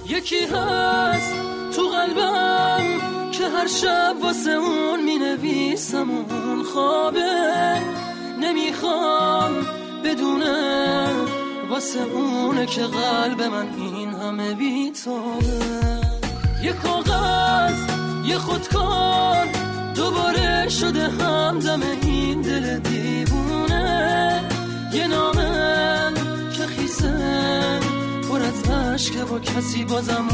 یکی 0.08 0.44
هست 0.44 1.33
هر 3.64 3.70
شب 3.70 4.16
واسه 4.22 4.50
اون 4.50 5.04
می 5.04 5.18
نویسم 5.18 6.10
اون 6.10 6.62
خوابه. 6.62 7.80
نمی‌خوام 8.40 9.52
بدونه 10.04 11.08
واسه 11.70 12.00
اونه 12.02 12.66
که 12.66 12.82
قلب 12.82 13.42
من 13.42 13.68
این 13.78 14.14
همه 14.14 14.54
بیتابه 14.54 15.60
یه 16.62 16.72
کاغذ 16.72 17.78
یه 18.24 18.38
خودکار 18.38 19.48
دوباره 19.96 20.68
شده 20.68 21.08
همدم 21.08 21.80
این 22.02 22.40
دل 22.40 22.78
دیوونه. 22.78 24.40
یه 24.92 25.06
نامه 25.06 26.12
که 26.56 26.66
خیسه 26.66 27.80
پر 28.28 28.42
از 28.42 28.70
عشق 28.70 29.28
با 29.28 29.38
کسی 29.38 29.84
بازم 29.84 30.24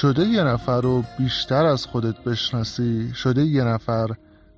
شده 0.00 0.24
یه 0.26 0.44
نفر 0.44 0.80
رو 0.80 1.02
بیشتر 1.18 1.64
از 1.66 1.86
خودت 1.86 2.18
بشناسی؟ 2.18 3.12
شده 3.14 3.42
یه 3.42 3.64
نفر 3.64 4.06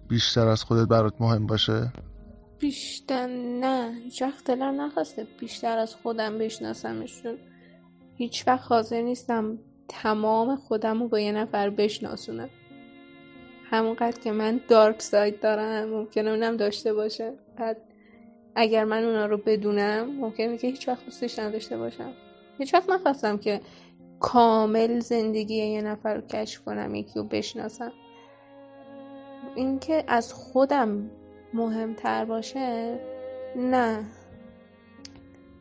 بیشتر 0.09 0.49
از 0.49 0.65
خودت 0.65 0.89
برات 0.89 1.15
مهم 1.21 1.47
باشه؟ 1.47 1.93
بیشتر 2.59 3.27
نه. 3.61 3.93
وقت 4.21 4.45
دلم 4.45 4.81
نخواسته 4.81 5.27
بیشتر 5.39 5.79
از 5.79 5.95
خودم 5.95 6.39
بشناسمشون. 6.39 7.37
هیچ 8.17 8.45
وقت 8.47 8.73
حاضر 8.73 9.03
نیستم 9.03 9.59
تمام 9.89 10.57
خودم 10.57 11.03
رو 11.03 11.09
با 11.09 11.21
یه 11.21 11.33
نفر 11.33 11.71
بشناسونم. 11.71 12.51
همونقدر 13.71 14.21
که 14.21 14.33
من 14.33 14.61
دارک 14.69 15.03
ساید 15.03 15.41
دارم 15.41 15.89
ممکنه 15.89 16.31
اونم 16.31 16.57
داشته 16.57 16.95
باشه. 16.95 17.33
بعد 17.59 17.77
اگر 18.55 18.85
من 18.85 19.05
اونا 19.05 19.27
رو 19.27 19.37
بدونم 19.37 20.07
ممکنه 20.07 20.59
که 20.59 20.67
هیچ 20.67 20.89
وقت 20.89 21.05
دوستش 21.05 21.39
نداشته 21.39 21.77
باشم. 21.77 22.13
هیچ 22.59 22.75
وقت 22.75 22.91
نخواستم 22.91 23.39
که 23.39 23.61
کامل 24.21 25.01
زندگی 25.01 25.55
یه 25.55 25.83
نفر 25.83 26.15
رو 26.15 26.21
کشف 26.21 26.65
کنم 26.65 26.95
یکی 26.95 27.13
رو 27.15 27.25
بشناسم. 27.25 27.93
اینکه 29.55 30.05
از 30.09 30.33
خودم 30.33 31.11
مهمتر 31.55 32.25
باشه 32.25 32.99
نه. 33.57 34.05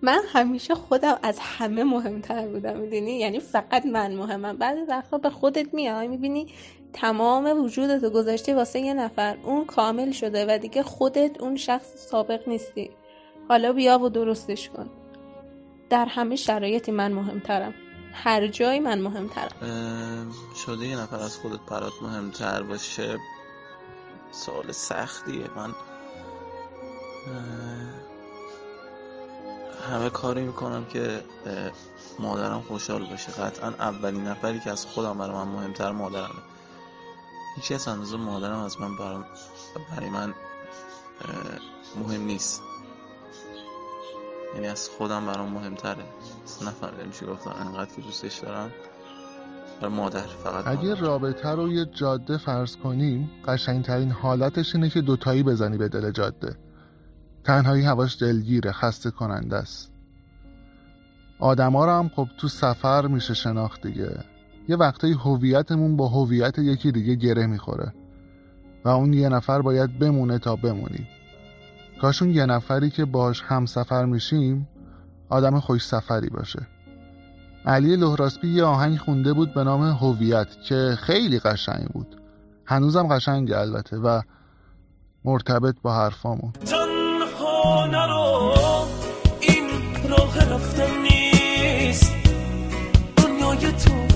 من 0.02 0.19
همیشه 0.28 0.76
خودم 0.76 1.19
از 1.24 1.39
همه 1.39 1.84
مهمتر 1.84 2.48
بودم 2.48 2.78
می‌دونی؟ 2.78 3.12
یعنی 3.12 3.39
فقط 3.39 3.86
من 3.86 4.15
مهمم. 4.15 4.58
بعضی 4.58 4.82
وقتا 4.82 5.17
به 5.17 5.30
خودت 5.30 5.74
میای 5.74 6.08
می‌بینی 6.08 6.48
تمام 6.93 7.63
وجودتو 7.63 8.10
گذاشتی 8.10 8.54
واسه 8.54 8.80
یه 8.80 8.93
نفر. 8.93 9.38
اون 9.43 9.65
کامل 9.65 10.12
شده 10.12 10.45
و 10.56 10.58
دیگه 10.58 10.84
خودت 10.84 11.41
اون 11.41 11.56
شخص 11.56 11.95
سابق 11.95 12.50
نیستی. 12.50 12.89
حالا 13.50 13.74
بیا 13.74 14.00
و 14.00 14.10
درستش 14.10 14.69
کن. 14.69 14.89
در 15.89 16.06
همه 16.06 16.36
شرایطی 16.36 16.91
من 16.91 17.12
مهمترم. 17.12 17.74
هر 18.13 18.48
جایی 18.48 18.80
من 18.80 19.02
مهمترم. 19.02 20.32
شده 20.65 20.88
یه 20.88 20.98
نفر 20.98 21.19
از 21.19 21.38
خودت 21.38 21.60
برات 21.60 21.93
مهمتر 22.02 22.63
باشه؟ 22.63 23.19
سوال 24.32 24.72
سختیه. 24.72 25.50
من 25.56 25.76
همه 29.91 30.10
کاری 30.10 30.41
می‌کنم 30.41 30.86
که 30.86 31.24
مادرم 32.19 32.62
خوشحال 32.62 33.06
باشه. 33.06 33.32
قطعا 33.32 33.67
اولین 33.69 34.28
نفری 34.28 34.60
که 34.60 34.72
از 34.72 34.86
خودم 34.86 35.17
برای 35.17 35.36
من 35.36 35.48
مهمتر 35.48 35.91
مادرمه. 35.91 36.41
هیچ 37.56 37.72
از 37.72 37.88
اندازه 37.88 38.17
مادرم 38.17 38.60
از 38.60 38.82
من 38.82 38.98
برای 39.91 40.10
من 40.10 40.34
مهم 41.95 42.22
نیست. 42.22 42.62
یعنی 44.56 44.68
از 44.68 44.90
خودم 44.90 45.26
برام 45.26 45.52
مهمتره. 45.52 46.04
نفهمیدم 46.68 47.12
چی 47.12 47.26
گفتم؟ 47.26 47.52
انقدر 47.60 47.96
که 47.96 48.02
دوستش 48.02 48.38
دارم. 48.38 48.72
برای 49.82 49.94
مادر 49.94 50.22
فقط. 50.22 50.68
اگه. 50.68 50.96
رابطه 50.96 51.50
رو 51.50 51.72
یه 51.72 51.86
جاده 51.86 52.38
فرض 52.38 52.76
کنیم 52.76 53.30
قشنگترین 53.46 54.12
حالتش 54.12 54.76
اینه 54.76 54.90
که 54.90 55.02
دوتایی 55.02 55.44
بزنی 55.44 55.78
به 55.78 55.88
دل 55.88 56.12
جاده. 56.12 56.56
تنهایی 57.44 57.84
هواش 57.84 58.22
دلگیره 58.22 58.72
خسته 58.72 59.12
کننده 59.12 59.56
است. 59.56 59.92
آدما 61.40 61.86
رو 61.86 61.92
هم 61.92 62.10
خب 62.16 62.28
تو 62.38 62.48
سفر 62.48 63.08
میشه 63.08 63.34
شناخت 63.34 63.88
دیگه. 63.88 64.24
یه 64.68 64.76
وقتایی 64.76 65.14
هویتمون 65.14 65.98
با 65.98 66.08
هویت 66.08 66.60
یکی 66.60 66.92
دیگه 66.92 67.16
گره 67.16 67.48
می‌خوره. 67.48 67.94
و 68.86 68.90
اون 68.90 69.14
یه 69.14 69.30
نفر 69.30 69.62
باید 69.62 70.00
بمونه 70.00 70.40
تا 70.40 70.56
بمونیم 70.56 71.08
کاش 72.02 72.22
اون 72.22 72.32
یه 72.32 72.46
نفری 72.46 72.90
که 72.90 73.06
باش 73.06 73.42
هم 73.42 73.66
سفر 73.66 74.06
میشیم 74.06 74.68
آدم 75.30 75.60
خوش 75.60 75.86
سفری 75.86 76.30
باشه. 76.30 76.68
علی 77.66 77.96
لهراسپی 77.96 78.48
یه 78.48 78.64
آهنگ 78.64 78.98
خونده 78.98 79.34
بود 79.34 79.54
به 79.54 79.64
نام 79.64 79.82
هویت 79.82 80.48
که 80.68 80.98
خیلی 81.02 81.40
قشنگ 81.40 81.88
بود. 81.88 82.22
هنوزم 82.66 83.08
قشنگه 83.08 83.58
البته 83.58 83.98
و 83.98 84.22
مرتبط 85.26 85.76
با 85.82 85.94
حرفامون. 85.96 86.52
تنها 86.52 87.86
نرو 87.86 88.54
این 89.40 89.70
راه 90.10 90.54
رفتن 90.54 91.02
نیست. 91.02 92.14
دنیای 93.18 93.72
تو 93.72 94.08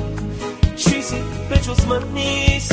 چیزی 0.76 1.22
به 1.50 1.58
جز 1.58 1.88
من 1.88 2.14
نیست. 2.14 2.73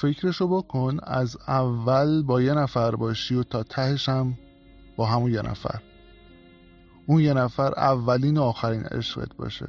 فکرشو 0.00 0.48
بکن 0.48 0.98
از 1.02 1.36
اول 1.48 2.22
با 2.22 2.42
یه 2.42 2.54
نفر 2.54 2.96
باشی 2.96 3.34
و 3.34 3.42
تا 3.42 3.62
تهش 3.62 4.08
هم 4.08 4.38
با 4.96 5.06
همون 5.06 5.32
یه 5.32 5.42
نفر 5.42 5.80
اون 7.06 7.20
یه 7.20 7.34
نفر 7.34 7.74
اولین 7.76 8.36
و 8.36 8.42
آخرین 8.42 8.82
عشقت 8.82 9.36
باشه 9.36 9.66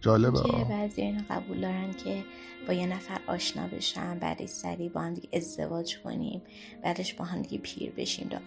جالبه 0.00 0.40
که. 0.40 0.64
بعضی 0.64 1.02
اینو 1.02 1.22
قبول 1.30 1.60
دارن 1.60 1.92
که 1.92 2.24
با 2.68 2.72
یه 2.72 2.86
نفر 2.86 3.20
آشنا 3.26 3.66
بشن 3.66 4.18
بعدش 4.18 4.48
سریع 4.48 4.88
با 4.88 5.00
هم 5.00 5.14
دیگه 5.14 5.28
ازدواج 5.32 5.98
کنیم 6.04 6.42
بعدش 6.84 7.14
با 7.14 7.24
هم 7.24 7.42
دیگه 7.42 7.58
پیر 7.58 7.92
بشیم 7.96 8.28
دا. 8.28 8.38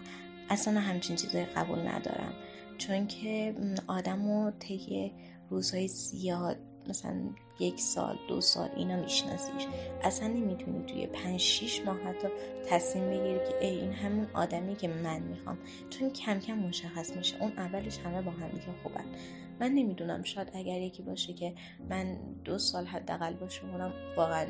اصلا 0.50 0.80
همچین 0.80 1.16
چیزایی 1.16 1.44
قبول 1.44 1.78
ندارم 1.78 2.32
چون 2.78 3.06
که 3.06 3.54
آدم 3.86 4.26
رو 4.26 4.50
طی 4.58 5.12
روزهای 5.50 5.88
زیاد 5.88 6.56
مثلا 6.88 7.14
یک 7.58 7.80
سال 7.80 8.18
دو 8.28 8.40
سال 8.40 8.68
اینا 8.76 8.96
میشناسیش. 8.96 9.66
اصلا 10.02 10.28
نمی‌تونی 10.28 10.84
توی 10.86 11.06
پنج 11.06 11.40
شیش 11.40 11.82
ماه 11.86 11.96
حتی 11.96 12.28
تصمیم 12.68 13.10
بگیری 13.10 13.38
که 13.38 13.66
ای 13.66 13.80
این 13.80 13.92
همون 13.92 14.26
آدمی 14.34 14.76
که 14.76 14.88
من 14.88 15.20
می‌خوام. 15.20 15.58
چون 15.90 16.10
کم 16.10 16.38
کم 16.38 16.54
مشخص 16.54 17.16
میشه. 17.16 17.42
اون 17.42 17.52
اولش 17.56 17.98
همه 17.98 18.22
با 18.22 18.30
هم 18.30 18.48
دیگه 18.48 18.66
خوبن. 18.82 19.04
من 19.60 19.70
نمی‌دونم 19.70 20.22
شاید 20.22 20.50
اگر 20.54 20.80
یکی 20.80 21.02
باشه 21.02 21.32
که 21.32 21.54
من 21.90 22.16
دو 22.44 22.58
سال 22.58 22.86
حداقل 22.86 23.34
باشه 23.34 23.62
اونم 23.72 23.92
واقعا 24.16 24.46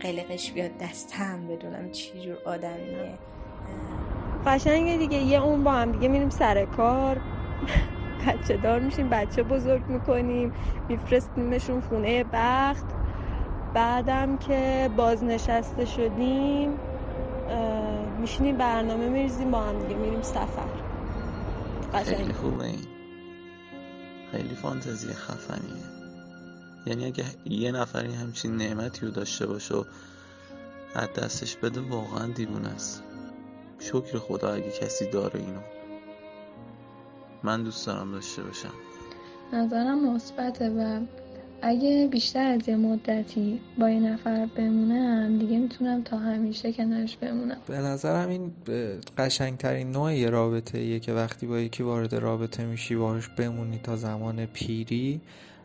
قلقش 0.00 0.52
بیاد 0.52 0.78
دستم 0.78 1.48
بدونم 1.48 1.90
چی 1.90 2.20
جور 2.20 2.38
آدمیه 2.46 3.18
قشنگه 4.46 4.96
دیگه. 4.96 5.18
یه 5.18 5.44
اون 5.44 5.64
با 5.64 5.72
هم 5.72 5.92
دیگه 5.92 6.08
میریم 6.08 6.30
سر 6.30 6.64
کار. 6.64 7.20
بچه 8.26 8.56
دار 8.56 8.80
میشیم 8.80 9.08
بچه 9.08 9.42
بزرگ 9.42 9.86
می‌کنیم 9.86 10.52
میفرستیمشون 10.88 11.80
خونه 11.80 12.24
بخت. 12.32 12.86
بعدم 13.74 14.38
که 14.38 14.90
بازنشسته 14.96 15.84
شدیم 15.84 16.70
میشینیم 18.20 18.56
برنامه 18.56 19.08
میریزیم 19.08 19.50
با 19.50 19.60
هم 19.60 19.78
دیگه 19.78 19.94
میریم 20.00 20.22
سفر. 20.22 20.68
خیلی 22.04 22.32
خوبه 22.32 22.64
این. 22.64 22.86
خیلی 24.32 24.54
فانتزی 24.54 25.12
خفنیه. 25.12 25.82
یعنی 26.86 27.06
اگه 27.06 27.24
یه 27.44 27.72
نفری 27.72 28.14
همچین 28.14 28.56
نعمتی 28.56 29.06
رو 29.06 29.12
داشته 29.12 29.46
باشه 29.46 29.74
و 29.74 29.84
از 30.94 31.08
دستش 31.12 31.56
بده 31.56 31.80
واقعا 31.80 32.26
دیوونه 32.26 32.68
است. 32.68 33.02
شکر 33.78 34.18
خدا 34.18 34.52
اگه 34.52 34.70
کسی 34.70 35.10
داره 35.10 35.40
اینو. 35.40 35.60
من 37.44 37.62
دوست 37.62 37.86
دارم 37.86 38.12
داشته 38.12 38.42
باشم. 38.42 38.72
نظرم 39.52 40.14
مثبته 40.14 40.70
و 40.70 41.00
اگه 41.62 42.08
بیشتر 42.12 42.46
از 42.46 42.68
یه 42.68 42.76
مدتی 42.76 43.60
با 43.78 43.90
یه 43.90 44.00
نفر 44.00 44.46
بمونم 44.56 45.38
دیگه 45.38 45.58
می‌تونم 45.58 46.02
تا 46.02 46.18
همیشه 46.18 46.72
کنارش 46.72 47.16
بمونم. 47.16 47.56
به 47.66 47.78
نظرم 47.78 48.28
این 48.28 48.52
قشنگترین 49.18 49.90
نوع 49.90 50.14
یه 50.14 50.30
رابطه 50.30 50.78
ایه 50.78 51.00
که 51.00 51.12
وقتی 51.12 51.46
با 51.46 51.58
یکی 51.58 51.82
وارد 51.82 52.14
رابطه 52.14 52.64
میشی 52.64 52.96
باهاش 52.96 53.28
بمونی 53.28 53.78
تا 53.78 53.96
زمان 53.96 54.46
پیری. 54.46 55.20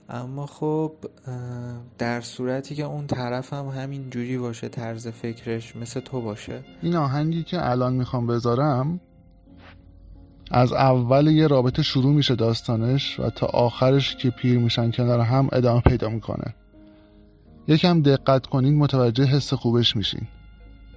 اما 0.10 0.46
خب 0.46 0.92
در 1.98 2.22
صورتی 2.22 2.76
که 2.76 2.84
اون 2.84 3.08
طرف 3.08 3.54
هم 3.54 3.66
همین 3.66 4.10
جوری 4.10 4.38
باشه 4.38 4.70
طرز 4.70 5.08
فکرش 5.08 5.76
مثل 5.76 6.00
تو 6.00 6.22
باشه. 6.22 6.64
این 6.82 6.96
آهنگی 6.96 7.44
که 7.44 7.70
الان 7.70 7.94
می‌خوام 7.94 8.28
بذارم 8.28 9.00
از 10.52 10.74
اول 10.74 11.28
یه 11.28 11.48
رابطه 11.48 11.84
شروع 11.84 12.14
میشه 12.14 12.36
داستانش 12.36 13.20
و 13.20 13.30
تا 13.30 13.46
آخرش 13.46 14.16
که 14.16 14.30
پیر 14.30 14.60
میشن 14.60 14.92
کنار 14.92 15.20
هم 15.20 15.50
ادامه 15.52 15.82
پیدا 15.82 16.10
می‌کنه. 16.10 16.56
یکم 17.68 18.02
دقت 18.02 18.46
کنین 18.46 18.78
متوجه 18.78 19.26
حس 19.26 19.54
خوبش 19.54 19.96
میشین. 19.96 20.28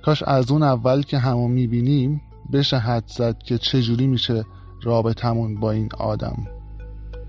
کاش 0.02 0.22
از 0.22 0.50
اون 0.50 0.62
اول 0.62 1.02
که 1.02 1.18
همو 1.18 1.48
می‌بینیم 1.48 2.22
بشه 2.52 2.78
حد 2.78 3.04
زد 3.06 3.38
که 3.38 3.58
چجوری 3.58 4.06
میشه 4.06 4.44
رابطمون 4.82 5.60
با 5.60 5.70
این 5.70 5.88
آدم. 5.98 6.46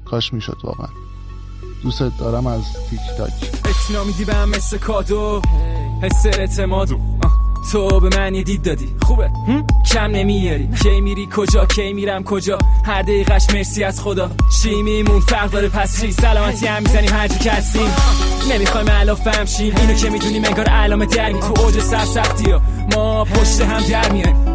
کاش 0.06 0.34
می‌شد 0.34 0.58
واقعا. 0.64 0.90
دوست 1.84 2.20
دارم 2.20 2.48
از 2.48 2.64
تیک 2.90 3.00
تاک. 3.18 3.34
اسلامی 3.66 4.26
به 4.28 4.34
هم 4.34 4.50
مثل 4.50 4.78
کادو 4.78 5.42
حس 6.02 6.26
اعتمادو. 6.26 7.00
تو 7.72 8.00
به 8.00 8.18
من 8.18 8.36
یه 8.36 8.44
دید 8.44 8.64
دادی. 8.64 8.96
خوبه؟ 9.02 9.30
کم 9.92 10.12
نمیاری. 10.12 10.70
کی 10.84 11.02
میری 11.02 11.30
کجا؟ 11.36 11.66
کی 11.66 11.94
میرم 11.94 12.24
کجا؟ 12.24 12.58
هر 12.86 13.02
دقیقش 13.02 13.54
مرسی 13.54 13.84
از 13.84 14.02
خدا. 14.02 14.32
شیمیمون 14.62 15.20
فرق 15.20 15.52
داره 15.52 15.70
پس 15.70 16.02
چی؟ 16.02 16.12
سلامتی 16.12 16.68
هم 16.68 16.84
می‌زنیم 16.84 17.14
هر 17.14 17.28
که 17.28 17.52
هستیم 17.52 17.94
نمی‌خوایم 18.52 18.90
علاف 18.90 19.22
فهمشیم 19.22 19.76
اینو 19.76 19.94
که 19.94 20.10
می‌دونیم 20.10 20.46
انگار 20.46 20.66
علامه 20.66 21.06
درمی 21.06 21.40
تو 21.40 21.62
اوج 21.62 21.80
سرسختی 21.80 22.52
ها 22.52 22.62
ما 22.96 23.24
پشت 23.24 23.62
هم 23.62 23.84
در 23.84 24.12
میایم 24.12 24.52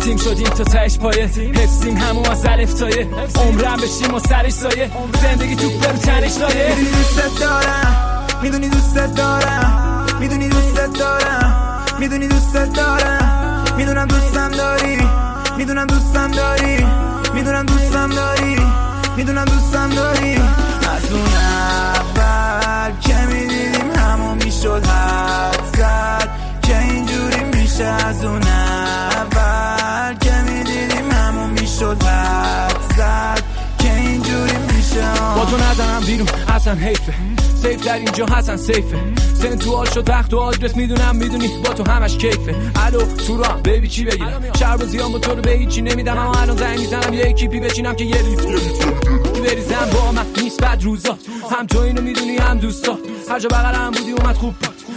تیم 0.00 0.16
شدیم 0.16 0.46
تا 0.46 0.64
تهش 0.64 0.98
پایه. 0.98 1.24
حفظیم 1.24 1.96
همون 1.96 2.26
از 2.26 2.46
الف 2.46 2.74
تایه 2.74 3.08
عمرم 3.34 3.76
بشیم 3.76 4.14
و 4.14 4.18
سرش 4.18 4.52
سایه. 4.52 4.90
زندگی 5.22 5.56
تو 5.56 5.68
برو 5.68 5.96
تنش 5.96 6.38
لایه. 6.38 6.74
می‌دونی 6.76 6.90
دوست 6.90 7.40
دارم. 7.40 7.96
می‌دونی 8.42 8.68
دوست 8.68 8.96
دارم. 8.96 10.06
می‌دونی 10.20 10.48
دوست 10.48 10.76
دارم. 10.98 11.63
می‌دونی 11.98 12.28
دوست 12.28 12.54
دارم 12.54 13.64
می‌دونم 13.76 14.06
دوستم 14.06 14.50
داری. 14.50 14.98
می‌دونم 15.56 15.86
دوستم 15.86 16.30
داری. 16.30 16.86
می‌دونم 17.34 17.66
دوستم 17.66 18.08
داری. 18.10 18.56
می‌دونم 19.16 19.44
دوستم 19.44 19.90
داری. 19.90 20.34
از 20.34 21.12
اون 21.12 21.34
اول 21.34 22.92
که 23.00 23.16
می‌دیدیم 23.16 23.90
همون 23.96 24.34
می‌شد 24.44 24.86
حد 24.86 25.76
زد. 25.76 26.28
که 26.62 26.78
اینجوری 26.78 27.44
میشه 27.44 27.84
از 27.84 28.24
اون 28.24 28.42
اول 28.42 30.14
که 30.14 30.32
می‌دیدیم 30.46 31.10
همون 31.10 31.50
می‌شد 31.50 32.02
حد 32.02 32.76
زد. 32.96 33.42
که 33.78 33.94
اینجوری 33.94 34.53
با 35.36 35.44
تو 35.50 35.56
نزنم 35.56 36.02
بیرون 36.06 36.28
اصلا 36.48 36.74
حیفه. 36.74 37.14
سیف 37.62 37.84
در 37.84 37.94
اینجا 37.94 38.26
حسن 38.26 38.56
سیفه. 38.56 38.98
سنتوال 39.34 39.86
شد 39.86 40.08
وقت 40.08 40.34
و 40.34 40.38
آدرس 40.38 40.76
می‌دونم 40.76 41.16
می‌دونی 41.16 41.48
با 41.64 41.72
تو 41.72 41.90
همش 41.90 42.16
کیفه. 42.16 42.54
الو 42.76 43.16
تو 43.16 43.36
را 43.36 43.48
بیبی 43.48 43.88
چی 43.88 44.04
بگیرم 44.04 44.42
شهر 44.58 44.82
و 44.82 44.86
زیان 44.86 45.12
با 45.12 45.18
تو 45.18 45.34
رو 45.34 45.42
به 45.42 45.50
هیچی 45.50 45.82
نمیدم. 45.82 46.18
اما 46.18 46.34
الان 46.34 46.56
زنگ 46.56 46.78
می‌زنم 46.78 47.14
یه 47.14 47.32
کیپی 47.32 47.60
بچینم 47.60 47.94
که 47.94 48.04
یه 48.04 48.22
ریف 48.22 48.44
بریزم 49.44 49.88
با 49.92 50.12
من 50.12 50.26
نیست 50.42 50.62
بد 50.62 50.82
روزا. 50.82 51.18
هم 51.50 51.66
تو 51.66 51.78
اینو 51.78 52.02
می‌دونی 52.02 52.36
هم 52.36 52.58
دوستا. 52.58 52.98
هر 53.30 53.40
جا 53.40 53.48
بغلم 53.48 53.90
بودی 53.90 54.12
اومد 54.12 54.36
خوب 54.36 54.54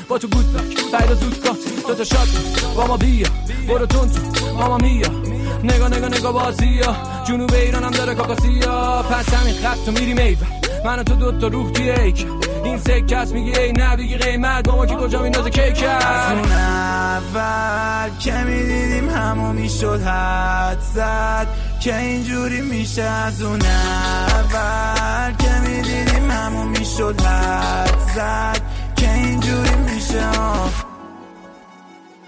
با 0.08 0.18
تو 0.18 0.28
گود 0.28 0.54
باک 0.54 0.80
فردا 0.92 1.16
زود 1.16 1.40
کات 1.40 1.58
دو 1.88 1.96
تا 1.96 2.04
شات 2.04 2.28
با 2.76 2.88
ما 2.88 2.98
بیا. 2.98 3.28
برو 3.68 3.86
تون 3.86 4.10
تو. 4.10 4.56
ماما 4.58 4.78
میا. 4.78 5.27
نگاه 5.63 5.89
نگاه 5.89 6.10
نگاه 6.10 6.34
بازی 6.34 6.80
ها 6.80 6.96
جنوب 7.24 7.54
ایرانم 7.54 7.91
داره 7.91 8.15
کاکاسیا. 8.15 9.06
پس 9.12 9.34
همین 9.34 9.56
خط 9.56 9.78
تو 9.86 9.91
میری 9.91 10.13
میون 10.13 10.38
من 10.86 11.04
تو 11.04 11.15
دو 11.15 11.32
تا 11.32 11.48
روح 11.48 11.72
توی 11.72 11.91
ایک. 11.91 12.26
این 12.63 12.78
سکس 12.78 13.32
میگی 13.32 13.60
ای 13.60 13.72
نه 13.72 13.96
بگی 13.96 14.17
قیمت. 14.17 14.67
با 14.67 14.76
ما 14.76 14.86
که 14.86 14.96
کجا 14.96 15.22
میندازه 15.22 15.50
کیک 15.50 15.84
از 15.84 16.32
اون 16.32 16.52
اول 16.52 18.10
که 18.20 18.34
می‌دیدیم 18.34 19.10
همو 19.10 19.54
می‌شد 19.54 20.02
حد 20.02 20.80
زد. 20.96 21.48
که 21.80 21.98
اینجوری 21.98 22.62
میشه 22.62 23.04
از 23.04 23.41
اون 23.41 23.62
اول 23.62 25.34
که 25.34 25.70
می‌دیدیم 25.70 26.32
همو 26.32 26.63
می‌شد 26.63 27.22
حد 27.22 28.00
زد. 28.15 28.62
که 28.96 29.13
اینجوری 29.13 29.76
میشه 29.76 30.24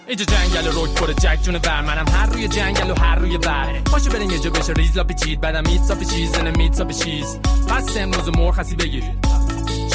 اینجا 0.10 0.26
جنگل 0.26 0.72
روک 0.72 0.94
پر 0.94 1.14
جک 1.14 1.44
جون 1.44 1.58
بر. 1.58 1.82
منم 1.82 2.06
هر 2.08 2.26
روی 2.26 2.48
جنگل 2.48 2.92
و 2.92 2.94
هر 2.96 3.16
روی 3.16 3.38
بر. 3.38 3.80
پاشو 3.80 4.10
بریم 4.10 4.30
یه 4.30 4.40
جا 4.40 4.50
بشه 4.50 4.74
ریز 4.74 4.98
لا 4.98 5.04
پیچید. 5.04 5.42
بعدم 5.42 5.72
میت 5.72 5.84
سا 5.84 5.96
پیچیز 5.96 6.32
زنه 6.32 6.52
میت 6.52 6.74
سا 6.74 6.86
پیچیز 6.86 7.40
پس 7.68 7.98
امروز 7.98 8.30
مرخصی 8.38 8.76
بگیر. 8.76 9.04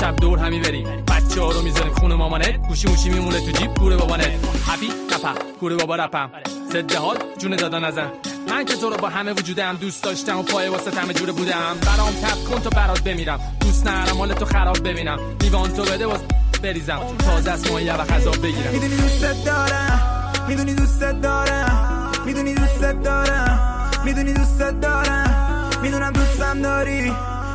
شب 0.00 0.16
دور 0.16 0.38
همی 0.38 0.60
بریم. 0.60 0.86
بچه 0.86 1.40
ها 1.40 1.50
رو 1.50 1.62
می‌ذاریم 1.62 1.92
خونه 1.92 2.14
مامانت 2.14 2.56
گوشی 2.68 2.88
موشی 2.88 3.08
میمونه 3.08 3.40
تو 3.40 3.50
جیب 3.58 3.74
کوره 3.74 3.96
بابانت 3.96 4.30
هپی 4.66 4.88
نپا 5.12 5.34
کوره 5.60 5.76
بابا 5.76 5.96
رپم. 5.96 6.30
سده 6.72 6.98
حال 6.98 7.16
جون 7.38 7.56
دادا 7.56 7.78
نزن. 7.78 8.10
من 8.48 8.64
که 8.64 8.74
تو 8.74 8.90
رو 8.90 8.96
با 8.96 9.08
همه 9.08 9.32
وجودم 9.32 9.76
دوست 9.76 10.04
داشتم 10.04 10.38
و 10.38 10.42
پای 10.42 10.68
واسه 10.68 11.00
همه 11.00 11.14
جوره 11.14 11.32
بودم. 11.32 11.76
برام 11.86 12.12
تپ 12.12 12.44
کن 12.44 12.60
تا 12.60 12.70
برات 12.70 13.00
بمیرم. 13.00 13.40
دوست 13.60 13.86
نرم 13.86 14.18
حال 14.18 14.34
تو 14.34 14.44
خراب 14.44 14.88
ببینم. 14.88 15.18
دیوان 15.38 15.72
تو 15.72 15.82
بده 15.82 16.06
واسه 16.06 16.24
بریزم. 16.64 17.00
تازه 17.18 17.50
از 17.50 17.70
مایه 17.70 17.94
و 17.94 18.04
خذاب 18.04 18.42
بگیرم. 18.42 18.72
می‌دونی 18.72 18.96
دوست 18.96 19.44
دارم. 19.44 20.00
می‌دونی 20.48 20.74
دوست 20.74 21.00
دارم. 21.00 22.12
می‌دونی 22.26 22.54
دوست 22.54 22.80
دارم. 22.80 23.60
می‌دونی 24.04 24.32
دوست 24.32 24.58
دارم. 24.58 25.70
می‌دونم 25.82 26.12
دوستم 26.12 26.62
داری. 26.62 27.12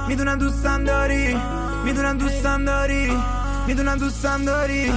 می‌دونم 0.07 0.37
دوستم 0.37 0.83
داری. 0.83 1.37
می‌دونم 1.85 2.17
دوستم 2.17 2.65
داری. 2.65 3.11
می‌دونم 3.67 3.97
دوستم 3.97 4.45
داری. 4.45 4.93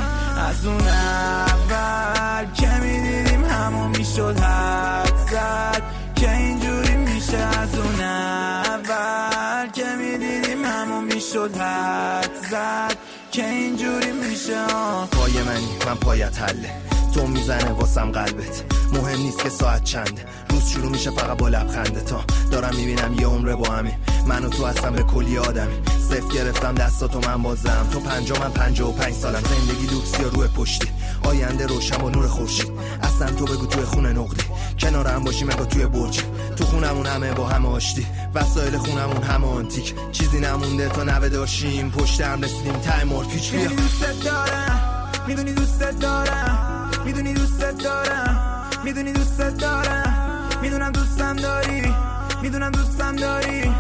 از 0.48 0.66
اون 0.66 0.88
اول 0.88 2.46
که 2.54 2.68
می‌دیدیم 2.68 3.44
همون 3.44 3.90
می‌شد 3.96 4.38
حد 4.38 5.16
زد. 5.30 5.82
که 6.16 6.32
اینجوری 6.32 6.96
میشه 6.96 7.36
از 7.36 7.78
اون 7.78 8.00
اول 8.00 9.70
که 9.72 9.84
می‌دیدیم 9.98 10.64
همون 10.64 11.04
می‌شد 11.04 11.56
حد 11.56 12.30
زد. 12.50 12.96
که 13.32 13.48
اینجوری 13.48 14.12
میشه 14.12 14.66
پای 15.10 15.42
منی 15.42 15.68
من 15.86 15.94
پایت 15.94 16.38
حله 16.38 16.70
تو 17.14 17.26
می‌زنه 17.26 17.70
واسم 17.72 18.12
قلبت. 18.12 18.64
مهم 18.92 19.20
نیست 19.20 19.42
که 19.42 19.48
ساعت 19.48 19.84
چنده. 19.84 20.24
روز 20.50 20.68
شروع 20.68 20.90
میشه 20.90 21.10
فقط 21.10 21.38
با 21.38 21.48
لبخنده 21.48 22.00
تا 22.00 22.24
دارم 22.50 22.76
می‌بینم 22.76 23.14
یه 23.20 23.26
عمره 23.26 23.54
با 23.54 23.72
همین 23.72 23.94
من 24.26 24.44
و 24.44 24.48
تو 24.48 24.66
هستم 24.66 24.92
به 24.92 25.02
کلی 25.02 25.38
آدمی 25.38 25.74
صف 26.10 26.34
گرفتم 26.34 26.74
دستاتو 26.74 27.20
من 27.20 27.42
بازم. 27.42 27.86
تو 27.92 28.00
پنجا 28.00 28.34
من 28.34 28.50
پنجا 28.50 28.88
و 28.88 28.92
پنج 28.92 29.14
سالم. 29.14 29.42
زندگی 29.42 29.86
لوکس 29.86 30.20
یا 30.20 30.28
روی 30.28 30.48
پشتی. 30.48 30.88
آینده 31.22 31.66
روشن 31.66 31.96
با 31.96 32.10
نور 32.10 32.28
خورشید. 32.28 32.72
اصلا 33.02 33.30
تو 33.30 33.44
بگو 33.44 33.66
توی 33.66 33.84
خونه 33.84 34.12
نقدی 34.12 34.44
کنار 34.80 35.06
هم 35.06 35.24
باشیم 35.24 35.50
انگار 35.50 35.66
توی 35.66 35.86
برج. 35.86 36.20
تو 36.56 36.64
خونمون 36.64 37.06
همه 37.06 37.32
با 37.32 37.48
همه 37.48 37.68
آشتی. 37.68 38.06
وسایل 38.34 38.78
خونمون 38.78 39.22
همه 39.22 39.46
آنتیک. 39.46 39.94
چیزی 40.12 40.40
نمونده 40.40 40.88
تا 40.88 41.04
نوه 41.04 41.28
داشتیم. 41.28 41.90
پشت 41.90 42.20
هم 42.20 42.42
رسیدیم 42.42 42.72
تای 42.72 43.04
مار 43.04 43.24
بیا 43.24 43.68
دوست 43.68 44.24
دارم. 44.24 44.80
می‌دونی 45.26 45.52
دوست 45.52 45.80
دارم. 45.80 46.90
می‌دونی 47.04 47.32
دوست 47.32 47.60
دارم. 47.60 48.70
می‌دونی 48.84 49.12
دوست 49.12 49.40
دارم. 49.40 50.14
می‌دونم 50.62 50.92
دوستم 50.92 51.36
داری. 51.36 51.94
می‌دونم 52.42 52.70
دوستم 52.70 53.16
داری. 53.16 53.70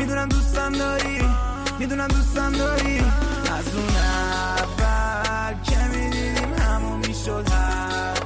می‌دونم 0.00 0.28
دوستم 0.28 0.72
داری 0.72 1.20
می‌دونم 1.78 2.08
دوستم 2.08 2.52
داری. 2.52 2.98
از 3.58 3.74
اون 3.74 3.96
اول 3.96 5.54
که 5.62 5.76
می‌دیدیم 5.76 6.54
همون 6.54 6.98
می‌شد. 6.98 7.48
حد 7.48 8.19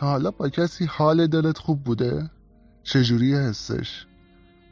حالا 0.00 0.30
با 0.30 0.48
کسی 0.48 0.84
حال 0.84 1.26
دلت 1.26 1.58
خوب 1.58 1.84
بوده؟ 1.84 2.30
چجوری 2.82 3.34
حسش؟ 3.34 4.06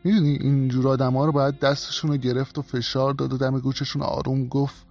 می‌دونی 0.05 0.39
اینجور 0.41 0.89
آدم 0.89 1.17
ها 1.17 1.27
رو 1.27 1.33
باید 1.33 1.59
دستشون 1.59 2.11
رو 2.11 2.17
گرفت 2.17 2.59
و 2.59 2.63
فشار 2.63 3.13
داد 3.13 3.33
و 3.33 3.37
دم 3.39 3.61
گوششون 3.61 4.03
آروم 4.03 4.49
گفت 4.49 4.87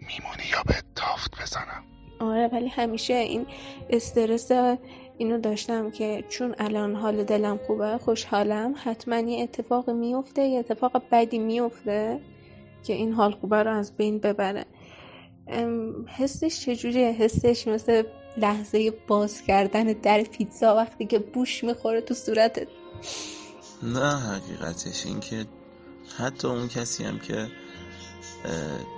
میمونی 0.00 0.50
یا 0.52 0.62
به 0.66 0.74
تافت 0.94 1.42
بزنم 1.42 1.84
آره 2.20 2.48
ولی 2.52 2.68
همیشه 2.68 3.14
این 3.14 3.46
استرس 3.90 4.50
اینو 5.18 5.40
داشتم 5.40 5.90
که 5.90 6.24
چون 6.28 6.54
الان 6.58 6.94
حال 6.94 7.24
دلم 7.24 7.58
خوبه 7.66 7.98
خوشحالم 7.98 8.74
حتما 8.84 9.18
یه 9.18 9.42
اتفاق 9.42 9.90
میفته 9.90 10.42
یه 10.42 10.58
اتفاق 10.58 11.02
بدی 11.12 11.38
میفته 11.38 12.20
که 12.82 12.92
این 12.92 13.12
حال 13.12 13.32
خوبه 13.32 13.62
رو 13.62 13.70
از 13.70 13.96
بین 13.96 14.18
ببره 14.18 14.64
حسش 16.06 16.60
چجوریه 16.60 17.12
حسش 17.12 17.68
مثل 17.68 18.02
لحظه 18.36 18.90
باز 18.90 19.42
کردن 19.42 19.84
در 19.84 20.22
پیتزا 20.22 20.76
وقتی 20.76 21.06
که 21.06 21.18
بوش 21.18 21.64
می‌خوره 21.64 22.00
تو 22.00 22.14
صورتت. 22.14 22.68
نه 23.82 24.16
حقیقتش 24.16 25.06
این 25.06 25.20
که 25.20 25.46
حتی 26.18 26.48
اون 26.48 26.68
کسی 26.68 27.04
هم 27.04 27.18
که 27.18 27.48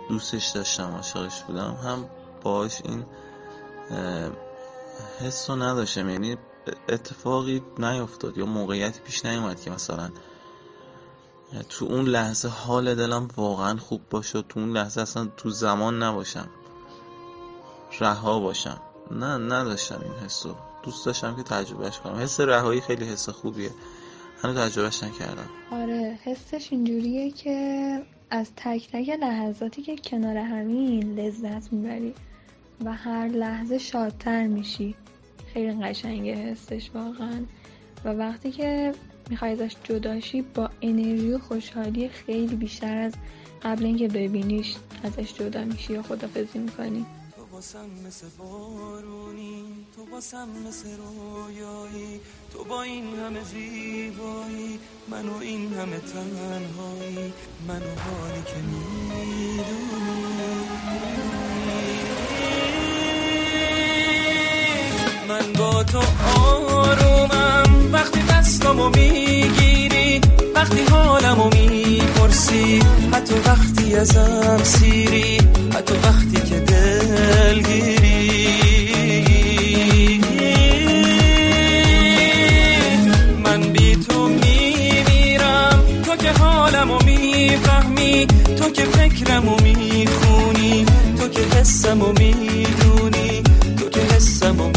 دوستش 0.09 0.47
داشتم 0.47 0.91
عاشقش 0.91 1.43
بودم 1.43 1.79
هم 1.85 2.11
باش 2.43 2.83
این 2.85 3.05
حس 5.21 5.51
رو 5.51 5.57
نداشتم. 5.57 6.09
یعنی 6.09 6.37
اتفاقی 6.89 7.63
نیفتاد 7.79 8.39
یا 8.39 8.47
موقعیتی 8.47 9.01
پیش 9.01 9.25
نیومد 9.25 9.61
که 9.61 9.71
مثلا 9.71 10.11
تو 11.69 11.85
اون 11.85 12.05
لحظه 12.05 12.49
حال 12.49 12.95
دلم 12.95 13.29
واقعا 13.37 13.77
خوب 13.77 14.01
باشه 14.11 14.43
تو 14.43 14.61
اون 14.61 14.73
لحظه 14.73 15.01
اصلا 15.01 15.29
تو 15.37 15.51
زمان 15.51 16.03
نباشم 16.03 16.49
رها 18.01 18.41
باشم. 18.41 18.81
نه 19.11 19.39
نداشتم 19.39 20.01
این 20.03 20.25
حسو. 20.25 20.55
دوست 20.83 21.07
داشتم 21.07 21.37
که 21.37 21.43
تجربهش 21.43 21.99
کنم. 21.99 22.19
حس 22.19 22.41
رهایی 22.41 22.81
خیلی 22.81 23.05
حس 23.05 23.29
خوبیه. 23.29 23.71
هنوز 24.43 24.57
تجربهش 24.57 25.03
نکردم. 25.03 25.49
آره 25.73 26.19
حسش 26.25 26.69
اینجوریه 26.71 27.31
که 27.31 28.03
از 28.31 28.51
تک 28.57 28.89
تک 28.93 29.09
لحظاتی 29.09 29.83
که 29.83 29.97
کنار 29.97 30.37
همین 30.37 31.21
لذت 31.21 31.73
می‌بری 31.73 32.15
و 32.85 32.93
هر 32.93 33.29
لحظه 33.29 33.79
شادتر 33.79 34.47
میشی. 34.47 34.95
خیلی 35.55 35.83
قشنگه 35.83 36.35
حسش 36.35 36.91
واقعا. 36.95 37.45
و 38.05 38.09
وقتی 38.09 38.51
که 38.51 38.93
می‌خوای 39.31 39.53
ازش 39.53 39.77
جداشی 39.85 40.43
با 40.43 40.71
انرژی 40.83 41.33
و 41.33 41.39
خوشحالی 41.39 42.09
خیلی 42.09 42.57
بیشتر 42.57 42.97
از 42.97 43.13
قبل 43.63 43.85
اینکه 43.85 44.09
ببینیش 44.09 44.77
ازش 45.05 45.35
جدا 45.35 45.65
میشی 45.65 45.93
یا 45.93 46.03
خدافزی 46.03 46.59
می‌کنی. 46.59 47.07
واسم 47.57 47.91
مثل 48.07 48.27
بارونی 48.39 49.65
تو 49.97 50.15
واسم 50.15 50.49
مثل 50.69 50.89
رویایی 50.97 52.21
تو 52.53 52.65
با 52.65 52.83
این 52.83 53.05
همه 53.05 53.45
زیبایی 53.45 54.79
منو 55.09 55.39
این 55.41 55.75
همه 55.75 55.99
تنهایی 55.99 57.33
منو 57.69 57.81
حالی 57.81 58.43
که 58.47 58.57
می‌دونی. 58.57 59.61
من 65.29 65.53
با 65.53 65.85
تو 65.85 66.01
آرومم 66.39 67.93
وقتی 67.93 68.21
دستامو 68.23 68.89
می‌گیری 68.89 70.21
وقتی 70.55 70.83
حالمو 70.83 71.51
می‌پرسی 72.37 72.81
حتی 73.13 73.35
وقتی 73.35 73.95
ازم 73.95 74.61
سیری 74.63 75.39
حتی 75.75 75.95
وقتی 75.95 76.37
که 76.51 76.61
دلگیری. 76.61 78.07
من 83.45 83.61
بی 83.61 83.97
تو 83.97 84.29
میمیرم. 84.29 85.85
تو 86.05 86.17
که 86.17 86.31
حالمو 86.31 86.99
می‌فهمی 87.05 88.27
تو 88.59 88.71
که 88.71 88.85
فکرمو 88.85 89.57
می‌خونی 89.63 90.87
تو 91.19 91.29
که 91.29 91.41
حسمو 91.41 92.13
می‌دونی 92.19 93.43
تو 93.79 93.89
که 93.89 94.01
حسمو 94.01 94.71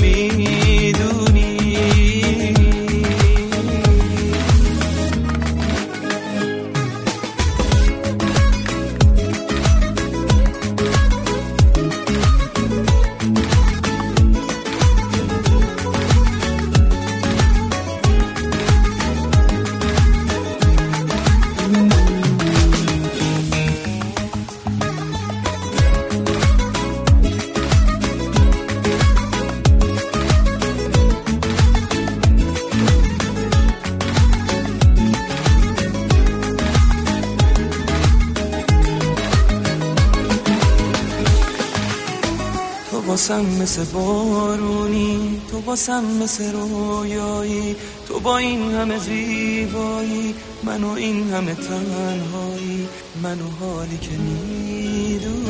مثل 43.60 43.84
بارونی 43.84 45.42
تو 45.52 45.60
واسم 45.60 46.04
مثل 46.24 46.52
رویایی 46.52 47.76
تو 48.08 48.20
با 48.20 48.38
این 48.38 48.72
همه 48.72 48.98
زیبایی 48.98 50.36
منو 50.64 50.90
این 50.90 51.34
همه 51.34 51.54
تنهایی 51.54 52.88
منو 53.24 53.50
حالی 53.60 53.98
که 53.98 54.12
می‌دونی. 54.12 55.50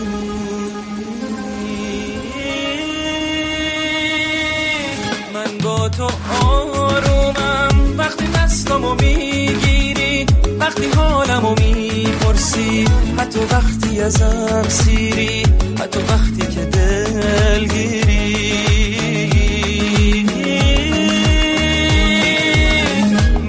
من 5.33 5.57
با 5.63 5.89
تو 5.89 6.09
آرومم 6.43 7.97
وقتی 7.97 8.27
دستامو 8.27 8.95
می‌گیری 8.95 10.25
وقتی 10.59 10.85
حالمو 10.95 11.49
می‌پرسی 11.49 12.85
حتی 13.17 13.39
وقتی 13.39 14.01
ازم 14.01 14.65
سیری 14.69 15.43
حتی 15.79 15.99
وقتی 15.99 16.55
که 16.55 16.65
دلگیری 17.49 18.49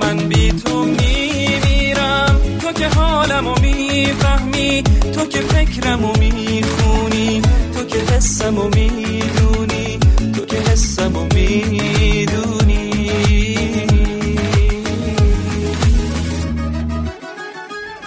من 0.01 0.29
بی 0.29 0.53
تو 0.53 0.85
میمیرم. 0.85 2.41
تو 2.61 2.73
که 2.73 2.89
حالمو 2.89 3.55
می‌فهمی. 3.63 4.83
تو 5.15 5.27
که 5.27 5.41
فکرمو 5.41 6.13
می‌خونی. 6.19 7.43
تو 7.75 7.85
که 7.85 7.99
حسمو 7.99 8.65
می‌دونی. 8.65 9.99
تو 10.35 10.47
که 10.47 10.57
حسمو 10.57 11.25
می‌دونی. 11.35 13.11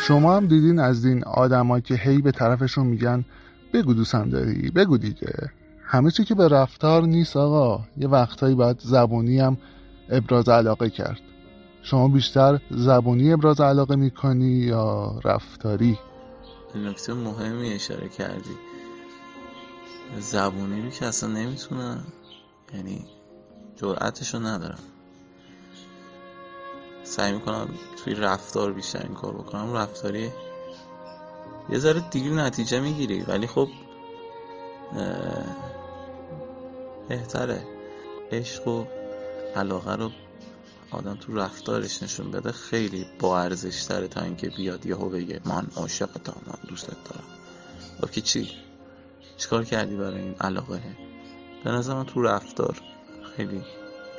شما 0.07 0.37
هم 0.37 0.47
دیدین 0.47 0.79
از 0.79 1.05
این 1.05 1.23
آدمایی 1.23 1.81
که 1.81 1.95
هی 1.95 2.17
به 2.17 2.31
طرفشون 2.31 2.87
میگن 2.87 3.25
بگو 3.73 3.93
دوستم 3.93 4.29
داری 4.29 4.71
بگو 4.75 4.97
دیگه. 4.97 5.33
همه 5.93 6.11
چی 6.11 6.23
که 6.23 6.35
به 6.35 6.47
رفتار 6.47 7.03
نیست 7.03 7.37
آقا. 7.37 7.83
یه 7.97 8.07
وقتایی 8.07 8.55
باید 8.55 8.79
زبونی 8.79 9.39
هم 9.39 9.57
ابراز 10.09 10.49
علاقه 10.49 10.89
کرد. 10.89 11.21
شما 11.83 12.07
بیشتر 12.07 12.59
زبونی 12.71 13.33
ابراز 13.33 13.61
علاقه 13.61 13.95
می‌کنی 13.95 14.45
یا 14.45 15.19
رفتاری؟ 15.23 15.99
نکته 16.75 17.13
مهمی 17.13 17.73
اشاره 17.73 18.09
کردی. 18.09 18.55
زبونی 20.19 20.81
رو 20.81 20.89
که 20.89 21.05
اصلا 21.05 21.29
نمی‌تونم. 21.29 22.03
یعنی 22.73 23.05
جرأتشو 23.75 24.39
ندارم. 24.39 24.79
سعی 27.03 27.33
می‌کنم 27.33 27.67
توی 28.03 28.13
رفتار 28.15 28.73
بیشتر 28.73 29.03
این 29.03 29.13
کار 29.13 29.33
بکنم. 29.33 29.73
رفتاری 29.73 30.29
یه 31.69 31.79
ذره 31.79 32.03
دیر 32.11 32.33
نتیجه 32.33 32.79
می‌گیری. 32.79 33.21
ولی 33.21 33.47
خب 33.47 33.67
بهتره. 37.09 37.63
عشق 38.31 38.67
و 38.67 38.85
علاقه 39.55 39.95
رو 39.95 40.11
آدم 40.91 41.15
تو 41.15 41.35
رفتارش 41.35 42.03
نشون 42.03 42.31
بده. 42.31 42.51
خیلی 42.51 43.05
با 43.19 43.39
ارزش 43.39 43.83
تره 43.83 44.07
تا 44.07 44.21
اینکه 44.21 44.49
بیاد 44.49 44.85
یهو 44.85 45.09
بگه 45.09 45.39
من 45.45 45.67
عاشقتم 45.75 46.41
من 46.47 46.69
دوستت 46.69 46.97
دارم. 47.03 47.23
که 48.11 48.21
چی؟ 48.21 48.49
چیکار 49.37 49.63
کردی 49.63 49.95
برای 49.95 50.21
این 50.21 50.35
علاقه؟ 50.41 50.81
به 51.63 51.71
نظر 51.71 51.93
من 51.93 52.05
تو 52.05 52.21
رفتار 52.21 52.81
خیلی 53.37 53.61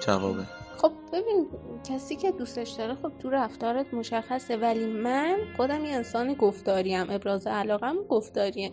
جوابه. 0.01 0.47
خب 0.79 0.93
ببین 1.13 1.47
کسی 1.89 2.17
که 2.17 2.33
دوستش 2.33 2.71
داره 2.71 2.95
خب 2.95 3.13
تو 3.19 3.31
رفتارت 3.31 3.95
مشخصه. 3.95 4.57
ولی 4.57 4.87
من 4.87 5.37
خودم 5.57 5.85
یه 5.85 5.93
انسان 5.93 6.35
گفتاریم. 6.35 7.11
ابراز 7.11 7.47
علاقم 7.47 7.97
گفتاریه. 8.09 8.73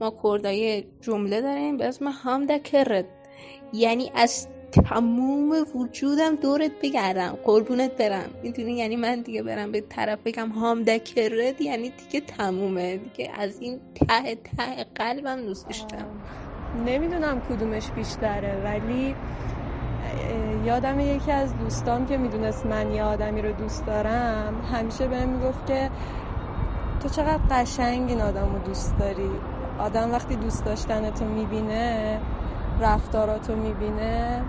ما 0.00 0.18
کردای 0.22 0.84
جمله 1.00 1.40
داریم. 1.40 1.76
به 1.76 1.84
اسم 1.84 2.08
همدکرت. 2.08 3.21
یعنی 3.72 4.12
از 4.14 4.48
تموم 4.72 5.52
وجودم 5.74 6.36
دورت 6.36 6.70
بگردم 6.82 7.38
قربونت 7.44 7.96
برم. 7.96 8.30
می‌دونی؟ 8.42 8.72
یعنی 8.72 8.96
من 8.96 9.20
دیگه 9.20 9.42
برم 9.42 9.72
به 9.72 9.80
طرف 9.80 10.18
بگم 10.24 10.48
هامدکرت 10.48 11.60
یعنی 11.60 11.90
دیگه 11.90 12.26
تمومه. 12.26 12.96
دیگه 12.96 13.30
از 13.38 13.60
این 13.60 13.80
ته 13.94 14.34
ته 14.34 14.84
قلبم 14.94 15.42
دوستش 15.42 15.80
دارم 15.80 16.22
نمی‌دونم 16.86 17.40
کدومش 17.40 17.90
بیشتره 17.90 18.60
ولی 18.64 19.14
یادم 20.64 21.00
یکی 21.00 21.32
از 21.32 21.58
دوستام 21.58 22.06
که 22.06 22.16
می‌دونست 22.16 22.66
من 22.66 22.94
یه 22.94 23.02
آدمی 23.02 23.42
رو 23.42 23.52
دوست 23.52 23.86
دارم 23.86 24.60
همیشه 24.72 25.08
بهم 25.08 25.28
می‌گفت 25.28 25.66
که 25.66 25.90
تو 27.02 27.08
چقدر 27.08 27.40
قشنگ 27.50 28.08
این 28.08 28.20
آدم 28.20 28.52
رو 28.52 28.58
دوست 28.58 28.98
داری. 28.98 29.30
آدم 29.78 30.12
وقتی 30.12 30.36
دوست 30.36 30.64
داشتنتو 30.64 31.24
می‌بینه 31.24 32.20
رفتاراتو 32.82 33.56
می‌بینه 33.56 34.42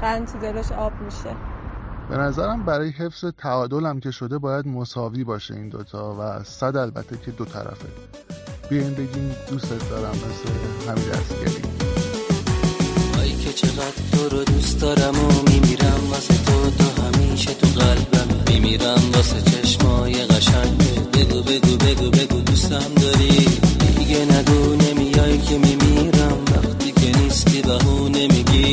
قند 0.00 0.26
تو 0.26 0.38
دلش 0.38 0.72
آب 0.72 0.92
میشه. 1.04 1.36
به 2.10 2.16
نظرم 2.16 2.62
برای 2.62 2.90
حفظ 2.90 3.24
تعادل 3.38 3.86
هم 3.86 4.00
که 4.00 4.10
شده 4.10 4.38
باید 4.38 4.68
مساوی 4.68 5.24
باشه 5.24 5.54
این 5.54 5.68
دوتا 5.68 6.16
و 6.20 6.44
صد 6.44 6.76
البته 6.76 7.16
که 7.24 7.30
دو 7.30 7.44
طرفه. 7.44 7.88
بیاین 8.70 8.94
بگیم 8.94 9.36
دوستت 9.50 9.90
دارم 9.90 10.10
مثل 10.10 10.90
همین 10.90 11.04
دستگری 11.04 11.62
ای 13.22 13.32
که 13.32 13.52
چقدر 13.52 14.02
تو 14.12 14.36
رو 14.36 14.44
دوست 14.44 14.80
دارم 14.80 15.14
و 15.14 15.50
میمیرم 15.50 16.10
واسه 16.10 16.34
تو 16.44 16.70
تو 16.70 17.02
همیشه 17.02 17.54
تو 17.54 17.66
قلبم 17.80 18.52
میمیرم. 18.52 19.02
واسه 19.14 19.40
چشمای 19.50 20.24
قشنگه 20.24 21.00
بگو 21.14 21.42
بگو 21.42 21.76
بگو 21.76 22.10
بگو 22.10 22.40
دوستم 22.40 22.94
داری. 23.02 23.46
دیگه 23.98 24.24
نگو 24.24 24.74
نمیای 24.74 25.38
که 25.38 25.58
میمیرم 25.58 26.15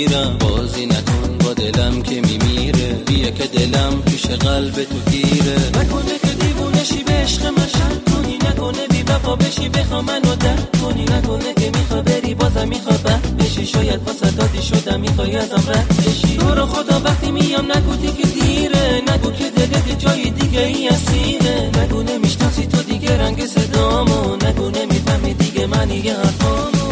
می‌گیرم 0.03 0.37
بازی 0.39 0.85
نکن 0.85 1.37
با 1.43 1.53
دلم 1.53 2.01
که 2.01 2.21
میمیره. 2.21 2.93
بیا 3.05 3.29
که 3.29 3.43
دلم 3.43 4.01
پیش 4.05 4.25
قلب 4.25 4.73
تو 4.83 5.11
گیره. 5.11 5.55
نکنه 5.79 6.15
که 6.23 6.45
دیوونشی 6.45 7.03
به 7.03 7.11
عشق 7.13 7.45
من 7.45 7.67
کنی. 8.11 8.37
نکنه 8.37 8.87
بی 8.89 9.01
وفا 9.01 9.35
بشی 9.35 9.69
بخوا 9.69 10.01
منو 10.01 10.35
درد 10.35 10.77
کنی. 10.81 11.03
نکنه 11.03 11.53
که 11.53 11.71
میخوا 11.77 12.01
بری 12.01 12.33
بازم 12.35 12.67
میخوا 12.67 12.95
بشی. 13.39 13.65
شاید 13.65 14.01
واسه 14.07 14.31
دادی 14.31 14.61
شدم 14.61 14.99
می‌خوای 14.99 15.35
ازم 15.35 15.63
رد 15.67 15.87
بشی. 16.07 16.37
تو 16.37 16.55
رو 16.55 16.65
خدا 16.65 16.99
وقتی 16.99 17.31
میام 17.31 17.71
نگو 17.71 18.11
که 18.17 18.27
دیره. 18.27 19.01
نگو 19.13 19.31
که 19.31 19.49
دلت 19.49 19.99
جای 19.99 20.29
دیگه 20.29 20.59
ای 20.65 20.87
اسیره. 20.87 21.71
نگو 21.81 22.03
نمی‌شناسی 22.03 22.65
تو 22.65 22.83
دیگه 22.83 23.17
رنگ 23.17 23.45
صدامو. 23.45 24.35
نگو 24.35 24.69
نمی‌فهمی 24.69 25.33
دیگه 25.33 25.67
منی 25.67 25.97
یه 25.97 26.13
حرفامو. 26.13 26.82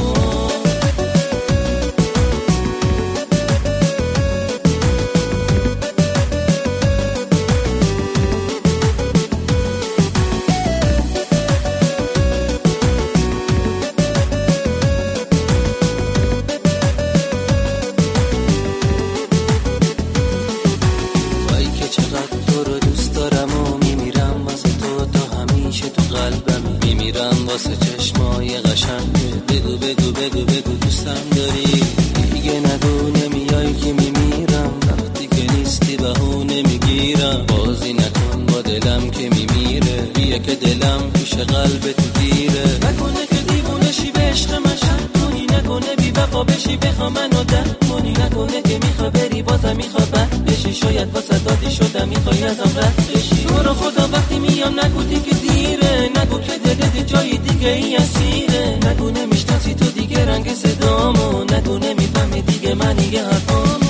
بخوا 46.81 47.09
منو 47.09 47.43
درد 47.43 47.85
کنی. 47.89 48.11
نکنه 48.11 48.61
که 48.61 48.79
میخوا 48.85 49.09
بری 49.09 49.41
بازم 49.41 49.75
میخوا 49.75 50.05
بد 50.05 50.45
بشی. 50.45 50.73
شاید 50.73 51.13
واسه 51.15 51.39
دادی 51.39 51.71
شدم 51.71 52.07
می‌خوای 52.09 52.43
ازم 52.43 52.71
رد 52.79 52.95
بشی. 53.13 53.43
تو 53.45 53.55
رو 53.63 53.73
خدا 53.73 54.07
وقتی 54.13 54.39
میام 54.39 54.79
نگو 54.79 55.03
که 55.03 55.35
دیره. 55.35 56.09
نگو 56.17 56.39
که 56.39 56.57
دلت 56.65 57.07
جای 57.07 57.37
دیگه 57.37 57.69
ای 57.69 57.95
اسیره. 57.95 58.79
نگو 58.87 59.09
نمی‌شناسی 59.09 59.73
تو 59.73 59.85
دیگه 59.85 60.25
رنگ 60.25 60.53
صدامو. 60.53 61.43
نگو 61.43 61.77
نمی‌فهمی 61.77 62.41
دیگه 62.41 62.73
من 62.73 62.99
یه 63.11 63.23
حرفامو 63.23 63.80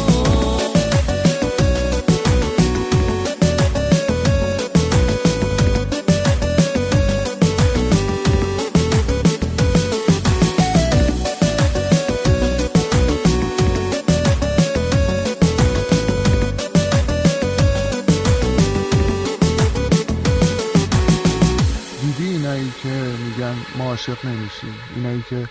عاشق 24.12 24.26
نمیشیم 24.26 24.88
اینایی 24.90 25.22
که 25.22 25.50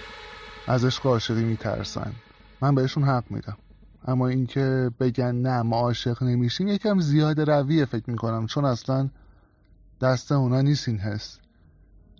از 0.66 0.84
عشق 0.84 1.06
عاشقی 1.06 1.44
میترسن. 1.44 2.12
من 2.62 2.74
بهشون 2.74 3.04
حق 3.04 3.24
میدم. 3.30 3.56
اما 4.06 4.28
اینکه 4.28 4.90
بگن 5.00 5.34
نه 5.34 5.62
ما 5.62 5.76
عاشق 5.76 6.22
نمیشیم 6.22 6.68
یکم 6.68 7.00
زیاد 7.00 7.40
رویه 7.40 7.84
فکر 7.84 8.10
می‌کنم. 8.10 8.46
چون 8.46 8.64
اصلا 8.64 9.08
دست 10.00 10.32
اونا 10.32 10.60
نیست 10.60 10.88
این 10.88 10.98
حس. 10.98 11.38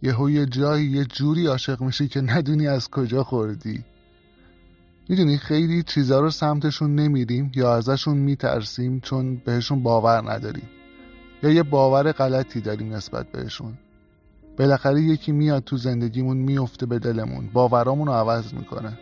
یهو 0.02 0.30
یه 0.30 0.46
جایی 0.46 0.86
یه 0.86 1.04
جوری 1.04 1.46
عاشق 1.46 1.82
میشی 1.82 2.08
که 2.08 2.20
ندونی 2.20 2.68
از 2.68 2.90
کجا 2.90 3.24
خوردی. 3.24 3.84
می‌دونی 5.08 5.38
خیلی 5.38 5.82
چیزا 5.82 6.20
رو 6.20 6.30
سمتشون 6.30 6.94
نمیریم 6.94 7.52
یا 7.54 7.74
ازشون 7.74 8.16
میترسیم 8.16 9.00
چون 9.00 9.36
بهشون 9.36 9.82
باور 9.82 10.32
نداریم. 10.32 10.68
یا 11.42 11.50
یه 11.50 11.62
باور 11.62 12.12
غلطی 12.12 12.60
داریم 12.60 12.94
نسبت 12.94 13.32
بهشون. 13.32 13.78
بالاخره 14.60 15.00
یکی 15.00 15.32
میاد 15.32 15.64
تو 15.64 15.76
زندگیمون 15.76 16.36
میفته 16.36 16.86
به 16.86 16.98
دلمون. 16.98 17.50
باورامون 17.52 18.06
رو 18.06 18.12
عوض 18.12 18.54
می‌کنه. 18.54 18.98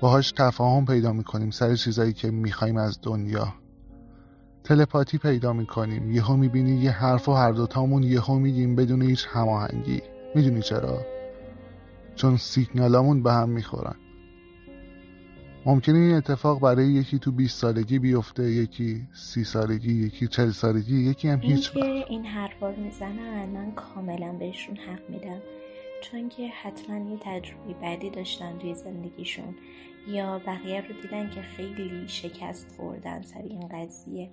باهاش 0.00 0.32
تفاهم 0.32 0.86
پیدا 0.86 1.12
می‌کنیم 1.12 1.50
سر 1.50 1.74
چیزایی 1.74 2.12
که 2.12 2.30
می‌خوایم 2.30 2.76
از 2.76 2.98
دنیا. 3.02 3.54
تلپاتی 4.64 5.18
پیدا 5.18 5.52
می‌کنیم. 5.52 6.10
یهو 6.10 6.36
می‌بینی 6.36 6.70
یه 6.70 6.90
حرف 6.90 7.28
و 7.28 7.32
هر 7.32 7.52
دوتامون 7.52 8.02
یهو 8.02 8.38
میگیم 8.38 8.76
بدون 8.76 9.02
هیچ 9.02 9.26
هماهنگی. 9.30 10.02
می‌دونی 10.34 10.62
چرا؟ 10.62 10.98
چون 12.14 12.36
سیگنالامون 12.36 13.22
به 13.22 13.32
هم 13.32 13.48
می‌خورن. 13.48 13.96
ممکنه 15.68 15.98
این 15.98 16.14
اتفاق 16.14 16.60
برای 16.60 16.86
یکی 16.86 17.18
تو 17.18 17.32
20 17.32 17.60
سالگی 17.60 17.98
بیفته 17.98 18.50
یکی 18.50 19.06
سی 19.12 19.44
سالگی 19.44 20.06
یکی 20.06 20.26
چل 20.26 20.50
سالگی 20.50 21.10
یکی 21.10 21.28
هم 21.28 21.40
هیچ 21.40 21.76
اینکه 21.76 22.04
این 22.08 22.26
حرفا 22.26 22.70
رو 22.70 22.80
می‌زنن 22.80 23.48
من 23.48 23.72
کاملا 23.72 24.32
بهشون 24.32 24.76
حق 24.76 25.10
میدم. 25.10 25.40
چون 26.02 26.28
که 26.28 26.48
حتما 26.48 27.10
یه 27.10 27.18
تجربه 27.20 27.74
بعدی 27.82 28.10
داشتن 28.10 28.58
توی 28.58 28.74
زندگیشون. 28.74 29.54
یا 30.08 30.38
بقیه 30.46 30.80
رو 30.80 31.02
دیدن 31.02 31.30
که 31.30 31.42
خیلی 31.42 32.08
شکست 32.08 32.66
خوردن 32.76 33.22
سر 33.22 33.42
این 33.42 33.68
قضیه. 33.68 34.30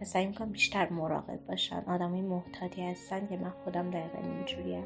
و 0.00 0.04
سعی 0.04 0.26
می‌کنم 0.26 0.52
بیشتر 0.52 0.88
مراقب 0.88 1.40
باشن. 1.48 1.82
آدمای 1.86 2.20
محتاطی 2.20 2.82
هستن 2.82 3.26
که 3.26 3.36
من 3.36 3.52
خودم 3.64 3.90
دقیقا 3.90 4.18
اینجوریم. 4.36 4.84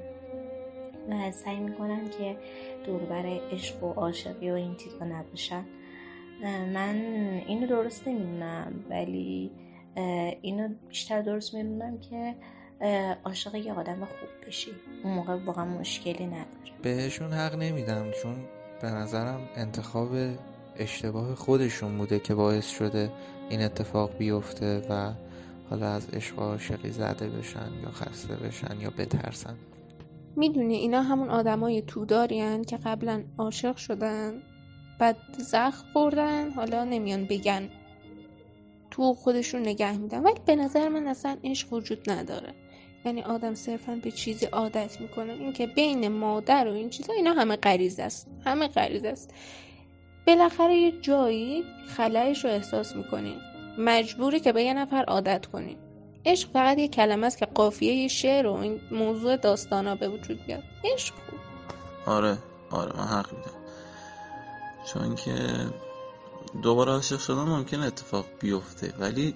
و 1.10 1.30
سعی 1.30 1.56
می‌کنن 1.56 2.08
که 2.18 2.36
دوربر 2.86 3.24
عشق 3.52 3.84
و 3.84 3.92
عاشقی 3.92 4.50
و 4.50 4.54
این 4.54 4.74
چیزا 4.76 5.04
نباشن 5.04 5.64
من 6.74 6.94
اینو 7.46 7.66
درست 7.66 8.08
نمی‌دونم 8.08 8.84
ولی 8.90 9.50
اینو 10.42 10.68
بیشتر 10.88 11.22
درست 11.22 11.54
می‌دونم 11.54 11.98
که 11.98 12.34
عاشق 13.24 13.54
یه 13.54 13.72
آدم 13.72 13.98
خوب 13.98 14.46
بشی. 14.46 14.70
اون 15.04 15.14
موقع 15.14 15.34
واقعا 15.34 15.64
مشکلی 15.64 16.26
نداره. 16.26 16.46
بهشون 16.82 17.32
حق 17.32 17.54
نمیدم 17.54 18.10
چون 18.22 18.36
به 18.82 18.88
نظرم 18.88 19.48
انتخاب 19.56 20.08
اشتباه 20.76 21.34
خودشون 21.34 21.98
بوده 21.98 22.18
که 22.18 22.34
باعث 22.34 22.70
شده 22.70 23.10
این 23.50 23.62
اتفاق 23.62 24.16
بیفته 24.16 24.82
و 24.90 25.12
حالا 25.70 25.88
از 25.88 26.10
عشق 26.10 26.38
و 26.38 26.42
عاشقی 26.42 26.90
زده 26.90 27.28
بشن 27.28 27.70
یا 27.82 27.90
خسته 27.90 28.36
بشن 28.36 28.80
یا 28.80 28.90
بترسن. 28.90 29.56
می‌دونی 30.36 30.76
اینا 30.76 31.02
همون 31.02 31.30
آدمای 31.30 31.82
توداری 31.82 32.64
که 32.64 32.76
قبلا 32.76 33.24
عاشق 33.38 33.76
شدن 33.76 34.42
بعد 34.98 35.16
زخم 35.38 35.84
خوردن 35.92 36.50
حالا 36.50 36.84
نمیان 36.84 37.24
بگن. 37.24 37.68
تو 38.90 39.14
خودشون 39.14 39.60
نگه 39.60 39.98
میدن 39.98 40.22
ولی 40.22 40.40
به 40.46 40.56
نظر 40.56 40.88
من 40.88 41.06
اصلا 41.06 41.36
عشق 41.44 41.72
وجود 41.72 42.10
نداره. 42.10 42.54
یعنی 43.04 43.22
آدم 43.22 43.54
صرفا 43.54 44.00
به 44.02 44.10
چیزی 44.10 44.46
عادت 44.46 45.00
می‌کنه. 45.00 45.32
اینکه 45.32 45.66
بین 45.66 46.08
مادر 46.08 46.68
و 46.68 46.72
این 46.72 46.90
چیزا 46.90 47.12
اینا 47.12 47.32
همه 47.32 47.56
غریزه 47.56 48.02
است. 48.02 48.28
همه 48.44 48.68
غریزه 48.68 49.08
است. 49.08 49.34
بالاخره 50.26 50.76
یه 50.76 51.00
جایی 51.00 51.64
خلایش 51.86 52.44
رو 52.44 52.50
احساس 52.50 52.96
می‌کنی. 52.96 53.36
مجبوری 53.78 54.40
که 54.40 54.52
به 54.52 54.62
یه 54.62 54.74
نفر 54.74 55.04
عادت 55.04 55.46
کنی. 55.46 55.76
عشق 56.26 56.50
فقط 56.50 56.78
یه 56.78 56.88
کلمه 56.88 57.26
است 57.26 57.38
که 57.38 57.46
قافیه 57.46 57.94
یه 57.94 58.08
شعر 58.08 58.46
و 58.46 58.54
این 58.54 58.80
موضوع 58.90 59.36
داستانا 59.36 59.94
به 59.94 60.08
وجود 60.08 60.46
بیاد. 60.46 60.62
عشق 60.84 61.14
خوب 61.14 61.38
آره 62.06 62.38
آره 62.70 62.96
من 62.96 63.04
حق 63.04 63.32
میدم. 63.32 63.50
چون 64.86 65.14
که 65.14 65.32
دوباره 66.62 66.92
عاشق 66.92 67.18
شدن 67.18 67.42
ممکن 67.42 67.80
اتفاق 67.80 68.26
بیفته 68.40 68.94
ولی 68.98 69.34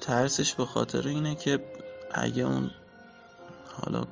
ترسش 0.00 0.54
به 0.54 0.64
خاطر 0.64 1.08
اینه 1.08 1.34
که 1.34 1.64
اگه 2.10 2.42
اون 2.42 2.70
حالا 3.76 4.04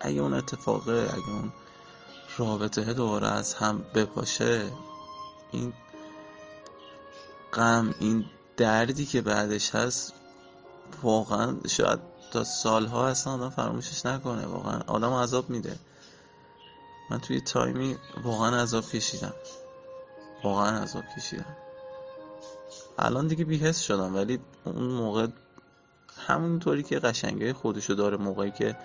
اگه 0.00 0.20
اون 0.20 0.34
اتفاقه 0.34 0.92
اگه 0.92 1.28
اون 1.28 1.52
رابطه 2.38 2.94
دوباره 2.94 3.28
از 3.28 3.54
هم 3.54 3.84
بپاشه 3.94 4.62
این 5.52 5.72
غم 7.52 7.94
این 8.00 8.24
دردی 8.56 9.06
که 9.06 9.20
بعدش 9.20 9.74
هست 9.74 10.14
واقعا 11.02 11.56
شاید 11.68 11.98
تا 12.32 12.44
سالها 12.44 13.08
اصلا 13.08 13.32
آدم 13.32 13.50
فراموشش 13.50 14.06
نکنه 14.06 14.46
واقعا 14.46 14.80
آدم 14.86 15.12
عذاب 15.12 15.50
میده. 15.50 15.78
من 17.10 17.18
توی 17.20 17.40
تایمی 17.40 17.96
واقعا 18.24 18.62
عذاب 18.62 18.84
کشیدم. 18.84 19.34
واقعا 20.44 20.82
عذاب 20.82 21.04
کشیدم. 21.16 21.56
الان 22.98 23.26
دیگه 23.26 23.44
بیهست 23.44 23.82
شدم 23.82 24.14
ولی 24.14 24.38
اون 24.64 24.84
موقع 24.84 25.26
همونطوری 26.26 26.82
که 26.82 26.98
قشنگه 26.98 27.52
خودشو 27.52 27.94
داره 27.94 28.16
موقعی 28.16 28.50
که 28.50 28.76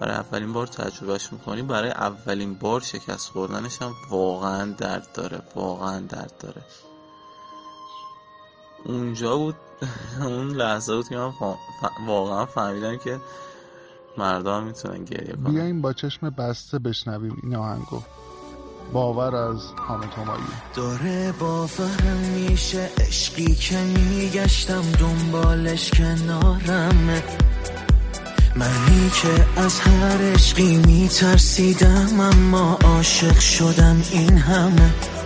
برای 0.00 0.14
اولین 0.14 0.52
بار 0.52 0.66
تجربهش 0.66 1.32
می‌کنی 1.32 1.62
برای 1.62 1.90
اولین 1.90 2.54
بار 2.54 2.80
شکست 2.80 3.28
خوردنش 3.28 3.82
هم 3.82 3.94
واقعا 4.10 4.72
درد 4.72 5.12
داره 5.14 5.42
واقعا 5.54 6.00
درد 6.00 6.32
داره. 6.40 6.62
اونجا 8.84 9.36
بود. 9.36 9.54
اون 10.20 10.48
لحظه 10.48 10.96
بود 10.96 11.08
که 11.08 11.16
من 11.16 11.32
واقعا 12.06 12.46
فهمیدم 12.46 12.96
که 12.96 13.20
مردم 14.18 14.62
می‌تونن 14.64 15.04
گریه 15.04 15.32
کنن. 15.32 15.52
بیایم 15.52 15.82
با 15.82 15.92
چشم 15.92 16.30
بسته 16.30 16.78
بشنویم 16.78 17.40
این 17.42 17.56
آهنگو. 17.56 18.02
باور 18.92 19.36
از 19.36 19.60
همه 19.88 20.06
داره 20.74 21.32
باورم 21.32 22.16
میشه 22.34 22.90
عشقی 22.98 23.54
که 23.54 23.76
میگشتم 23.76 24.82
دنبالش 24.82 25.90
کنارم. 25.90 27.22
منی 28.56 29.10
که 29.22 29.60
از 29.60 29.80
هر 29.80 30.32
عشقی 30.34 30.76
میترسیدم 30.76 32.20
اما 32.20 32.78
عاشق 32.84 33.38
شدم 33.38 34.02
این 34.12 34.38
همه. 34.38 35.21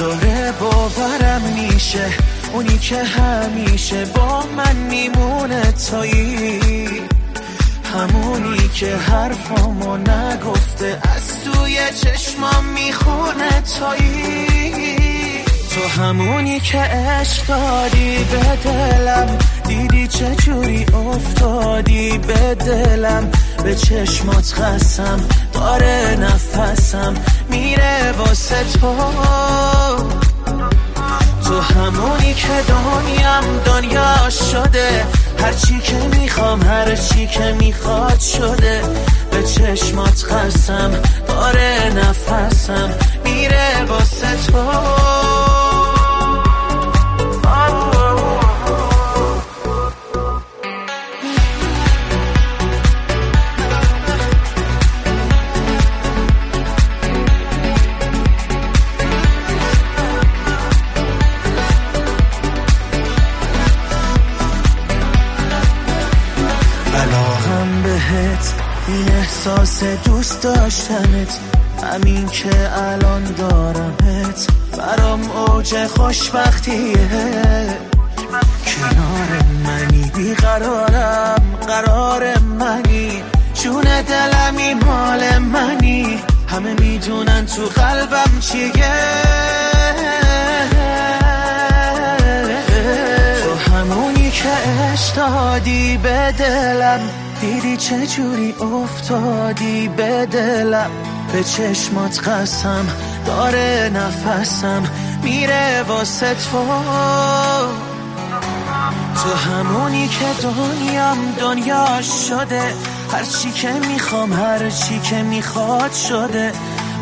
داره 0.00 0.52
باورم 0.60 1.42
میشه. 1.42 2.06
اونی 2.52 2.78
که 2.78 3.04
همیشه 3.04 4.04
با 4.04 4.44
من 4.56 4.76
میمونه 4.76 5.72
تایی 5.90 6.60
همونی 7.94 8.68
که 8.74 8.96
حرفامو 8.96 9.96
نگفته 9.96 10.98
از 11.16 11.44
توی 11.44 11.76
چشمام 12.02 12.64
می‌خونه 12.64 13.62
تایی 13.78 14.46
تو 15.70 16.02
همونی 16.02 16.60
که 16.60 16.78
عشق 16.78 17.46
دادی 17.46 18.16
به 18.30 18.70
دلم. 18.70 19.38
دیدی 19.68 20.08
چجوری 20.08 20.84
افتادی 20.84 22.18
به 22.18 22.54
دلم. 22.54 23.30
به 23.64 23.74
چشمات 23.74 24.52
خسم 24.52 25.20
داره 25.52 26.16
نفسم 26.20 27.14
میره 27.48 28.12
واسه 28.18 28.64
تو. 28.80 28.94
تو 31.44 31.60
همونی 31.60 32.34
که 32.34 32.48
دنیام 32.68 33.44
دنیا 33.64 34.30
شده. 34.30 35.06
هرچی 35.38 35.80
که 35.80 35.96
می‌خوام 36.18 36.62
هرچی 36.62 37.26
که 37.26 37.52
می‌خواد 37.60 38.20
شده. 38.20 38.82
به 39.30 39.42
چشمات 39.42 40.22
خسم 40.22 40.90
داره 41.28 41.92
نفسم. 41.96 42.90
دلم. 96.40 97.00
دیدی 97.40 97.76
چه 97.76 98.06
جوری 98.06 98.54
افتادی 98.60 99.88
به 99.88 100.26
دلم؟ 100.26 100.90
به 101.32 101.44
چشمات 101.44 102.28
قسم 102.28 102.86
داره 103.26 103.90
نفسم 103.94 104.82
میره 105.22 105.82
واسه 105.88 106.34
تو. 106.34 106.66
تو 109.14 109.50
همونی 109.50 110.08
که 110.08 110.26
دنیام 110.42 111.18
دنیا 111.40 112.02
شده. 112.02 112.62
هرچی 113.12 113.50
که 113.50 113.72
می‌خوام 113.88 114.32
هرچی 114.32 114.98
که 114.98 115.22
می‌خواد 115.22 115.92
شده. 115.92 116.52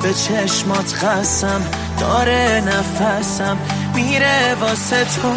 به 0.03 0.15
چشمات 0.15 1.05
قسم 1.05 1.61
داره 2.01 2.63
نفسم 2.67 3.57
میره 3.95 4.55
واسه 4.61 5.05
تو. 5.05 5.33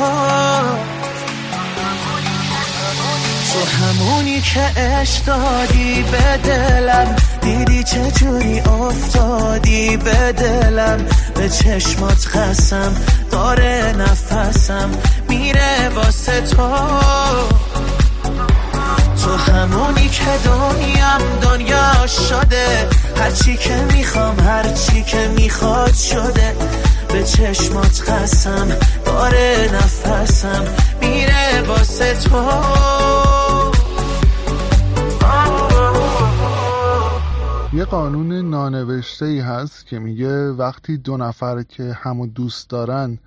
همونی 3.92 4.42
که 4.42 4.82
عشق 4.82 5.26
دادی 5.26 6.06
به 6.12 6.38
دلم. 6.44 7.16
دیدی 7.42 7.84
چجوری 7.84 8.60
افتادی 8.60 9.98
به 9.98 10.32
دلم. 10.32 11.06
به 11.36 11.50
چشمات 11.50 12.26
خسم 12.26 12.96
داره 13.32 13.96
نفسم. 14.00 14.89
میره 15.30 15.89
واسه 15.96 16.42
تو. 16.42 16.78
تو 19.24 19.52
همونی 19.52 20.10
که 20.10 20.26
دنیام 20.46 21.22
دنیا 21.42 22.08
شده. 22.08 22.88
هرچی 23.18 23.58
که 23.58 23.76
می‌خوام 23.76 24.39
هرچی 24.39 25.04
که 25.04 25.28
می‌خواد 25.28 25.94
شده. 25.94 26.56
به 27.08 27.24
چشمات 27.24 28.10
قسم 28.10 28.68
داره 29.06 29.70
نفسم. 29.74 30.64
میره 31.02 31.62
واسه 31.68 32.14
تو. 32.14 33.31
یه 37.74 37.86
قانون 37.86 38.50
نانوشته 38.50 39.26
ای 39.26 39.40
هست 39.40 39.86
که 39.86 40.00
میگه 40.00 40.52
وقتی 40.52 40.98
دو 40.98 41.18
نفر 41.18 41.64
که 41.64 41.94
همو 41.94 42.28
دوست 42.28 42.70
دارن 42.70 43.18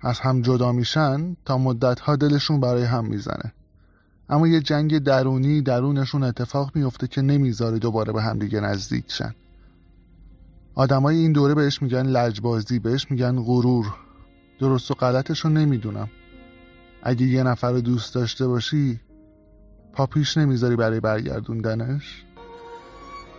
از 0.00 0.20
هم 0.20 0.42
جدا 0.42 0.72
میشن 0.72 1.36
تا 1.44 1.58
مدت 1.58 2.00
ها 2.00 2.16
دلشون 2.16 2.60
برای 2.60 2.84
هم 2.84 3.06
می‌زنه. 3.06 3.52
اما 4.28 4.48
یه 4.48 4.60
جنگ 4.60 4.98
درونی 4.98 5.62
درونشون 5.62 6.22
اتفاق 6.22 6.76
میفته 6.76 7.06
که 7.06 7.22
نمی‌ذاره 7.22 7.78
دوباره 7.78 8.12
به 8.12 8.22
همدیگه 8.22 8.60
نزدیک 8.60 9.04
شن. 9.08 9.34
آدمای 10.74 11.16
این 11.16 11.32
دوره 11.32 11.54
بهش 11.54 11.82
میگن 11.82 12.06
لجبازی 12.06 12.78
بهش 12.78 13.10
میگن 13.10 13.42
غرور. 13.42 13.86
درست 14.60 14.90
و 14.90 14.94
غلطش 14.94 15.40
رو 15.40 15.50
نمی‌دونم. 15.50 16.08
اگه 17.02 17.26
یه 17.26 17.42
نفر 17.42 17.72
رو 17.72 17.80
دوست 17.80 18.14
داشته 18.14 18.46
باشی 18.46 19.00
پا 19.92 20.06
پیش 20.06 20.36
نمی‌ذاری 20.36 20.76
برای 20.76 21.00
برگردوندنش. 21.00 22.24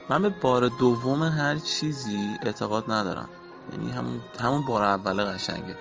من 0.09 0.21
به 0.21 0.29
بار 0.29 0.67
دوم 0.67 1.23
هر 1.23 1.57
چیزی 1.57 2.37
اعتقاد 2.43 2.91
ندارم. 2.91 3.29
یعنی 3.71 3.91
همون 3.91 4.21
همون 4.39 4.65
بار 4.65 4.83
اول 4.83 5.23
قشنگه. 5.23 5.77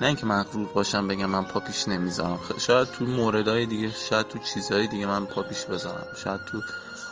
نه 0.00 0.06
اینکه 0.06 0.26
مغرور 0.26 0.68
باشم 0.68 1.08
بگم 1.08 1.26
من 1.26 1.44
پا 1.44 1.60
پیش 1.60 1.88
نمی‌ذارم. 1.88 2.38
شاید 2.58 2.88
تو 2.88 3.04
موردهای 3.04 3.66
دیگه 3.66 3.90
شاید 3.90 4.28
تو 4.28 4.38
چیزهای 4.38 4.86
دیگه 4.86 5.06
من 5.06 5.26
پا 5.26 5.42
پیش 5.42 5.64
بذارم. 5.64 6.06
شاید 6.16 6.40
تو 6.44 6.62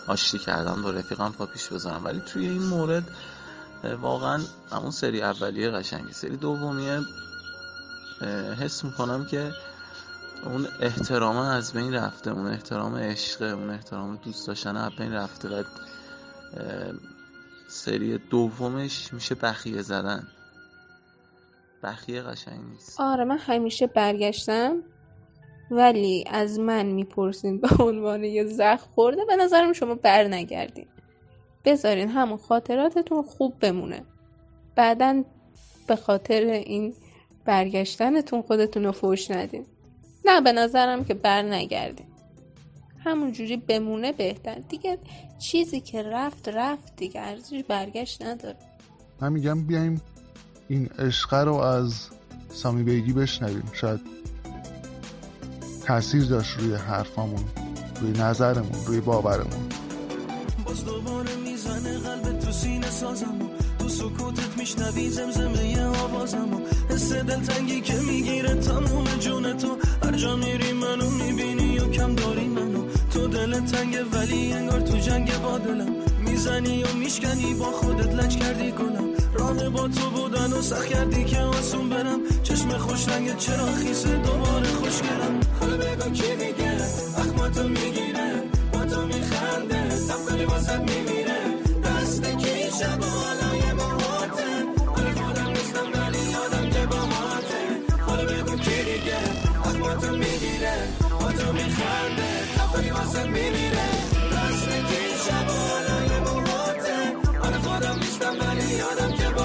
آشتی 0.07 0.39
کردم 0.39 0.83
با 0.83 0.91
رفیقم 0.91 1.33
پا 1.39 1.47
پیش 1.47 1.69
بذارم. 1.69 2.05
ولی 2.05 2.21
توی 2.21 2.49
این 2.49 2.63
مورد 2.63 3.05
واقعا 4.01 4.43
همون 4.73 4.91
سری 4.91 5.23
اولیه 5.23 5.71
قشنگه. 5.71 6.13
سری 6.13 6.37
دومیه 6.37 7.01
حس 8.61 8.85
می‌کنم 8.85 9.27
که 9.27 9.53
اون 10.45 10.69
احترام 10.81 11.37
از 11.37 11.73
بین 11.73 11.95
رفته 11.95 12.31
اون 12.31 12.47
احترام 12.47 12.97
عشقه 12.97 13.45
اون 13.45 13.71
احترام 13.71 14.17
دوست 14.17 14.47
داشتن 14.47 14.77
از 14.77 14.93
بین 14.99 15.13
رفته 15.13 15.49
و 15.49 15.63
سری 17.69 18.19
دومش 18.19 19.13
میشه 19.13 19.35
بخیه 19.35 19.83
زدن. 19.83 20.27
بخیه 21.83 22.23
قشنگ 22.23 22.61
نیست. 22.65 23.01
آره 23.01 23.25
من 23.25 23.39
همیشه 23.39 23.87
برگشتم 23.87 24.83
ولی 25.71 26.25
از 26.31 26.59
من 26.59 26.87
می‌پرسین 26.87 27.61
به 27.61 27.69
عنوان 27.85 28.25
یه 28.25 28.45
زخ 28.45 28.81
خورده 28.81 29.25
به 29.25 29.37
نظرم 29.37 29.73
شما 29.73 29.95
بر 29.95 30.25
نگردین. 30.25 30.87
بذارین 31.65 32.09
همون 32.09 32.39
خاطراتتون 32.39 33.23
خوب 33.23 33.55
بمونه. 33.61 34.05
بعدا 34.77 35.25
به 35.87 35.97
خاطر 35.97 36.43
این 36.45 36.95
برگشتنتون 37.45 38.43
خودتون 38.43 38.85
رو 38.85 38.93
فوش 38.93 39.31
ندین. 39.31 39.67
نه 40.25 40.41
به 40.41 40.53
نظرم 40.53 41.05
که 41.05 41.15
بر 41.15 41.43
نگردین. 41.43 42.08
همونجوری 43.09 43.57
بمونه 43.57 44.13
بهتر. 44.13 44.59
دیگه 44.69 44.99
چیزی 45.39 45.81
که 45.81 46.03
رفت 46.03 46.49
رفت 46.49 46.97
دیگه 46.97 47.21
ارزش 47.21 47.63
برگشت 47.69 48.23
نداره. 48.23 48.57
من 49.21 49.33
میگم 49.33 49.67
بیایم 49.67 50.01
این 50.69 50.87
عشقه 50.99 51.37
رو 51.37 51.55
از 51.55 52.09
سامی 52.53 52.83
بیگی 52.83 53.13
بشنویم. 53.13 53.71
شاید 53.73 54.01
تاثیر 55.85 56.25
داشت 56.25 56.59
روی 56.59 56.75
حرفامون 56.75 57.45
روی 58.01 58.11
نظرمون 58.11 58.87
روی 58.87 59.01
باورمون. 59.01 59.69
باز 60.65 60.85
دوباره 60.85 61.37
می‌زنه 61.37 61.99
قلب 61.99 62.39
تو 62.39 62.53
سینه 62.53 62.91
سازم 62.91 63.39
تو 63.79 63.89
سکوتت 63.89 64.59
میشنوی 64.59 65.11
زمزمه 65.11 65.69
یه 65.69 65.85
آوازم 65.85 66.63
حس 66.91 67.13
دلتنگی 67.13 67.81
که 67.81 67.95
می‌گیره 67.95 68.55
تموم 68.55 69.05
جون 69.21 69.57
تو. 69.57 69.77
هر 70.03 70.17
جا 70.17 70.37
میری 70.37 70.73
منو 70.73 71.11
می‌بینی 71.11 71.79
و 71.79 71.91
کم 71.91 72.15
داری 72.15 72.38
تو 73.19 73.27
دل 73.27 73.61
تنگه 73.61 74.05
ولی 74.05 74.53
انگار 74.53 74.81
تو 74.81 74.97
جنگ 74.99 75.41
با 75.43 75.59
دلم 75.59 75.93
می‌زنی 76.21 76.83
و 76.83 76.93
میشکنی 76.93 77.55
با 77.55 77.65
خودت 77.65 78.15
لج 78.15 78.37
کردی 78.37 78.71
گلم. 78.71 79.09
راه 79.35 79.69
با 79.69 79.89
تو 79.89 80.11
بودن 80.11 80.53
و 80.53 80.63
سخت 80.63 80.87
کردی 80.87 81.25
که 81.25 81.41
آسون 81.41 81.89
برم. 81.89 82.21
چشم 82.43 82.69
خوش 82.69 83.09
رنگ 83.09 83.37
چرا 83.37 83.67
خیسه 83.67 84.17
دوباره 84.17 84.69
خوشگلم 84.81 85.41
حالا 85.61 85.77
بگو 85.77 86.11
کی 86.11 86.31
میگه؟ 86.33 86.73
اخماتو 87.19 87.69
می‌گیره 87.69 88.43
با 88.73 88.85
تو 88.85 89.07
میخنده. 89.07 89.89
تفکاری 90.09 90.45
واسد 90.45 90.91
میمیره 90.91 91.18
واسد 103.19 103.31
میمیره 103.31 103.89
کی 104.89 105.19
شب 105.27 105.49
و 105.49 105.53
حالای 105.53 106.21
ولی 108.41 108.75
یادم 108.75 109.13
که 109.17 109.31
با 109.31 109.45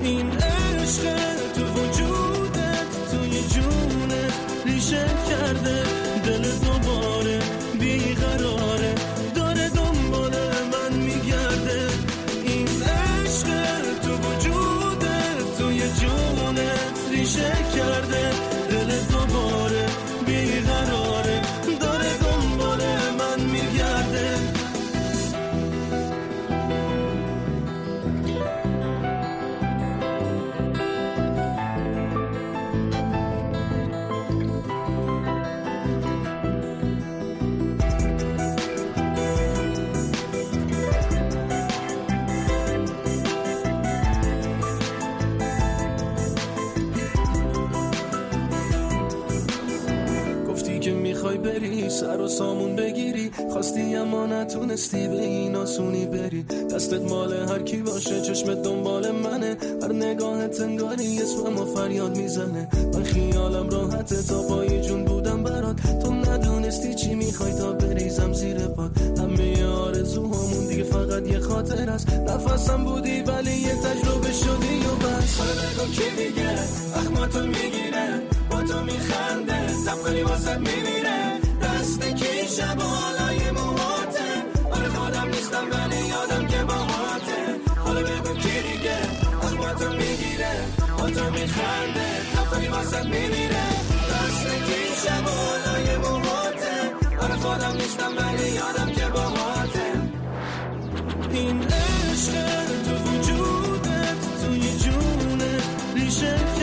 این 0.00 0.30
عشق 0.30 1.35
سامون 52.38 52.76
بگیری. 52.76 53.30
خواستی 53.52 53.96
اما 53.96 54.26
نتونستی 54.26 55.08
به 55.08 55.20
این 55.20 55.56
آسونی 55.56 56.06
بری. 56.06 56.42
دستت 56.42 57.02
مال 57.10 57.32
هر 57.32 57.62
کی 57.62 57.76
باشه 57.76 58.20
چشمت 58.20 58.62
دنبال 58.62 59.10
منه. 59.10 59.56
هر 59.82 59.92
نگاهت 59.92 60.60
انگاری 60.60 61.22
اسمم 61.22 61.58
و 61.58 61.64
فریاد 61.64 62.16
می‌زنه. 62.16 62.68
من 62.94 63.02
خیالم 63.02 63.68
راحته 63.68 64.22
تا 64.22 64.42
پای 64.42 64.80
جون 64.80 65.04
بودم 65.04 65.42
برات. 65.42 65.76
تو 66.02 66.12
ندونستی 66.12 66.94
چی 66.94 67.14
می‌خوای 67.14 67.52
تا 67.52 67.72
بریزم 67.72 68.32
زیر 68.32 68.58
پات 68.58 68.90
همه 69.18 69.66
آرزوهامون 69.66 70.66
دیگه 70.68 70.84
فقط 70.84 71.28
یه 71.28 71.38
خاطر 71.38 71.90
است. 71.90 72.10
نفسم 72.10 72.84
بودی 72.84 73.20
ولی 73.20 73.35
میخنده 91.46 92.08
تفکری 92.34 92.68
واسد 92.68 93.04
میمیره 93.04 93.66
دست 94.10 94.46
کی 94.66 94.80
شب 95.04 95.26
و 95.26 95.30
حالای 95.30 95.96
موهاته 95.96 96.76
آره 97.22 97.34
خودم 97.34 97.72
نیستم 97.76 98.12
ولی 98.16 98.50
یادم 98.50 98.92
که 98.92 99.06
با 99.14 99.20
هاته 99.20 99.92
این 101.32 101.62
عشق 101.62 102.32
تو 102.84 102.94
وجودت 103.10 104.16
توی 104.42 104.78
جونت 104.78 105.64
ریشه 105.94 106.55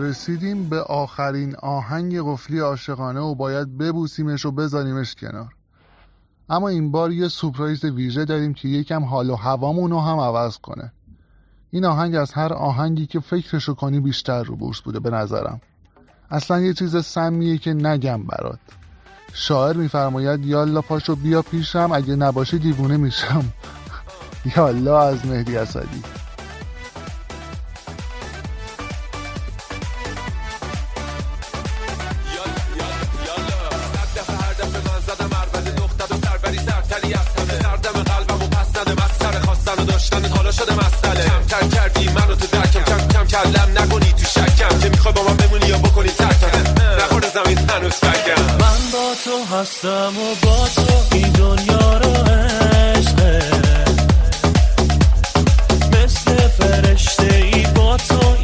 رسیدیم 0.00 0.68
به 0.68 0.80
آخرین 0.82 1.56
آهنگ 1.56 2.20
قفلی 2.20 2.58
عاشقانه 2.58 3.20
و 3.20 3.34
باید 3.34 3.78
ببوسیمش 3.78 4.46
و 4.46 4.50
بذاریمش 4.50 5.14
کنار. 5.14 5.54
اما 6.48 6.68
این 6.68 6.90
بار 6.90 7.12
یه 7.12 7.28
سپرایز 7.28 7.84
ویژه 7.84 8.24
داریم 8.24 8.54
که 8.54 8.68
یکم 8.68 9.04
حال 9.04 9.30
و 9.30 9.34
هوامون 9.34 9.90
رو 9.90 10.00
هم 10.00 10.18
عوض 10.18 10.58
کنه. 10.58 10.92
این 11.70 11.84
آهنگ 11.84 12.14
از 12.14 12.32
هر 12.32 12.52
آهنگی 12.52 13.06
که 13.06 13.20
فکرشو 13.20 13.74
کنی 13.74 14.00
بیشتر 14.00 14.42
رو 14.42 14.56
بورس 14.56 14.80
بوده 14.80 15.00
به 15.00 15.10
نظرم. 15.10 15.60
اصلا 16.30 16.60
یه 16.60 16.74
چیز 16.74 17.04
سمیه 17.04 17.58
که 17.58 17.74
نگم 17.74 18.22
برات. 18.22 18.58
شاعر 19.32 19.76
میفرماید 19.76 20.46
یالا 20.46 20.80
پاشو 20.80 21.16
بیا 21.16 21.42
پیشم 21.42 21.90
اگه 21.92 22.16
نباشی 22.16 22.58
دیوونه 22.58 22.96
میشم. 22.96 23.44
یالا 24.56 25.02
از 25.02 25.26
مهدی 25.26 25.56
اسدی. 25.56 26.02
کمتر 41.50 41.68
کردی 41.68 42.08
منو 42.08 42.34
تو 42.34 42.46
درکم. 42.46 42.84
کم 42.84 43.08
کم 43.08 43.26
کلم 43.26 43.78
نکنی 43.78 44.12
تو 44.12 44.24
شکم. 44.24 44.78
که 44.78 44.88
می‌خوای 44.88 45.14
با 45.14 45.22
من 45.22 45.36
بمونی 45.36 45.66
یا 45.66 45.78
بکنی 45.78 46.08
ترکم 46.08 46.74
نخورده 46.98 47.28
زمین 47.28 47.58
هنوز 47.70 47.92
فکم 47.92 48.42
من 48.42 48.80
با 48.92 49.14
تو 49.24 49.56
هستم 49.56 50.12
و 50.18 50.46
با 50.46 50.68
تو 50.74 51.16
این 51.16 51.32
دنیا 51.32 51.98
رو 51.98 52.10
عشقه. 52.10 53.42
مثل 55.92 56.48
فرشته 56.48 57.34
ای 57.34 57.66
با 57.66 57.96
تو 57.96 58.39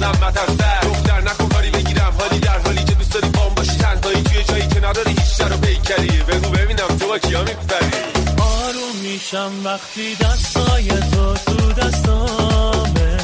شدم 0.00 0.26
مترسر 0.26 0.80
دختر 0.82 1.20
نکن 1.20 1.48
کاری 1.48 1.70
بگیرم. 1.70 2.14
حالی 2.18 2.38
در 2.38 2.58
حالی 2.58 2.84
که 2.84 2.94
دوست 2.94 3.12
داری 3.12 3.28
بام 3.28 3.54
باشی 3.54 3.76
تنهایی 3.76 4.22
توی 4.22 4.42
جایی 4.44 4.68
که 4.68 4.80
نداری 4.80 5.10
هیچ 5.10 5.40
رو 5.40 5.56
پیکری. 5.56 6.22
بگو 6.22 6.50
ببینم 6.50 6.88
تو 7.00 7.06
با 7.08 7.18
کیا 7.18 7.40
میپری. 7.40 7.90
آروم 8.38 8.96
میشم 9.02 9.52
وقتی 9.64 10.14
دستای 10.14 10.88
تو 10.88 11.34
تو 11.34 11.72
دستامه. 11.72 13.16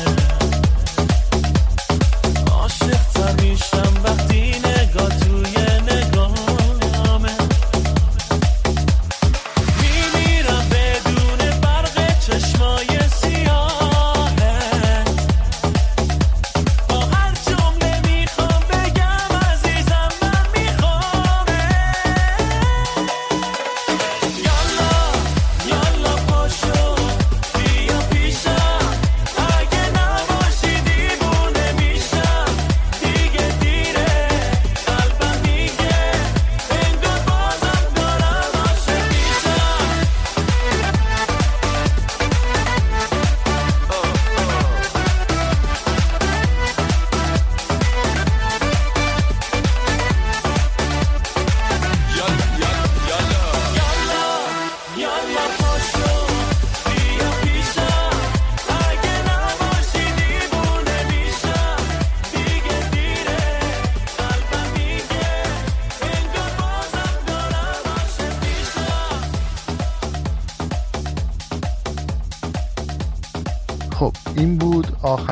عاشق 2.51 3.41
میشم 3.41 3.93
وقتی 4.05 4.26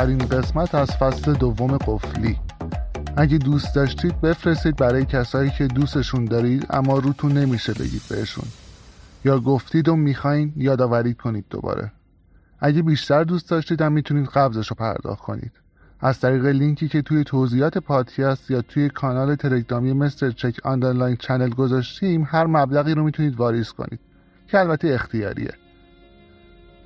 آخرین 0.04 0.18
قسمت 0.18 0.74
از 0.74 0.90
فصل 0.90 1.32
دوم 1.32 1.76
قفلی. 1.76 2.36
اگه 3.16 3.38
دوست 3.38 3.74
داشتید 3.74 4.20
بفرستید 4.20 4.76
برای 4.76 5.04
کسایی 5.04 5.50
که 5.50 5.66
دوستشون 5.66 6.24
دارید 6.24 6.66
اما 6.70 6.98
روتون 6.98 7.32
نمیشه 7.32 7.72
بگید 7.72 8.02
بهشون. 8.10 8.44
یا 9.24 9.38
گفتید 9.38 9.88
و 9.88 9.96
می‌خواین 9.96 10.52
یادآوری 10.56 11.14
کنید 11.14 11.44
دوباره. 11.50 11.92
اگه 12.60 12.82
بیشتر 12.82 13.24
دوست 13.24 13.50
داشتید 13.50 13.82
هم 13.82 13.92
می‌تونید 13.92 14.28
قبضش 14.28 14.68
رو 14.68 14.76
پرداخت 14.76 15.22
کنید. 15.22 15.52
از 16.00 16.20
طریق 16.20 16.46
لینکی 16.46 16.88
که 16.88 17.02
توی 17.02 17.24
توضیحات 17.24 17.78
پادکست 17.78 18.50
یا 18.50 18.62
توی 18.62 18.88
کانال 18.88 19.34
تلگرامی 19.34 19.92
مستر 19.92 20.30
چک 20.30 20.60
underline 20.64 21.16
channel 21.16 21.50
گذاشتیم 21.50 22.26
هر 22.30 22.46
مبلغی 22.46 22.94
رو 22.94 23.04
می‌تونید 23.04 23.36
واریز 23.36 23.72
کنید 23.72 24.00
که 24.48 24.60
البته 24.60 24.88
اختیاریه. 24.88 25.63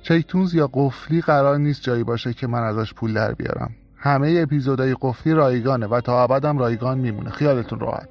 چیتونز 0.09 0.53
یا 0.53 0.69
قفلی 0.73 1.21
قرار 1.21 1.57
نیست 1.57 1.81
جایی 1.81 2.03
باشه 2.03 2.33
که 2.33 2.47
من 2.47 2.63
ازش 2.63 2.93
پول 2.93 3.13
در 3.13 3.33
بیارم. 3.33 3.71
همه 3.97 4.39
اپیزودهای 4.43 4.95
قفلی 5.01 5.33
رایگانه 5.33 5.87
و 5.87 6.01
تا 6.01 6.23
ابدم 6.23 6.57
رایگان 6.57 6.97
میمونه. 6.97 7.29
خیالتون 7.29 7.79
راحت. 7.79 8.09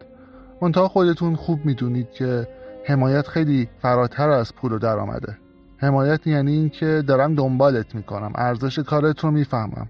منتها 0.63 0.89
خودتون 0.89 1.37
خوب 1.37 1.65
می‌دونید 1.65 2.11
که 2.11 2.49
حمایت 2.85 3.29
خیلی 3.29 3.69
فراتر 3.83 4.29
از 4.29 4.55
پول 4.55 4.73
و 4.73 4.79
درآمده 4.79 5.39
حمایت 5.77 6.27
یعنی 6.27 6.53
اینکه 6.53 7.03
دارم 7.07 7.35
دنبالت 7.35 7.95
می‌کنم. 7.95 8.33
ارزش 8.35 8.79
کارت 8.79 9.25
رو 9.25 9.31
می‌فهمم. 9.31 9.89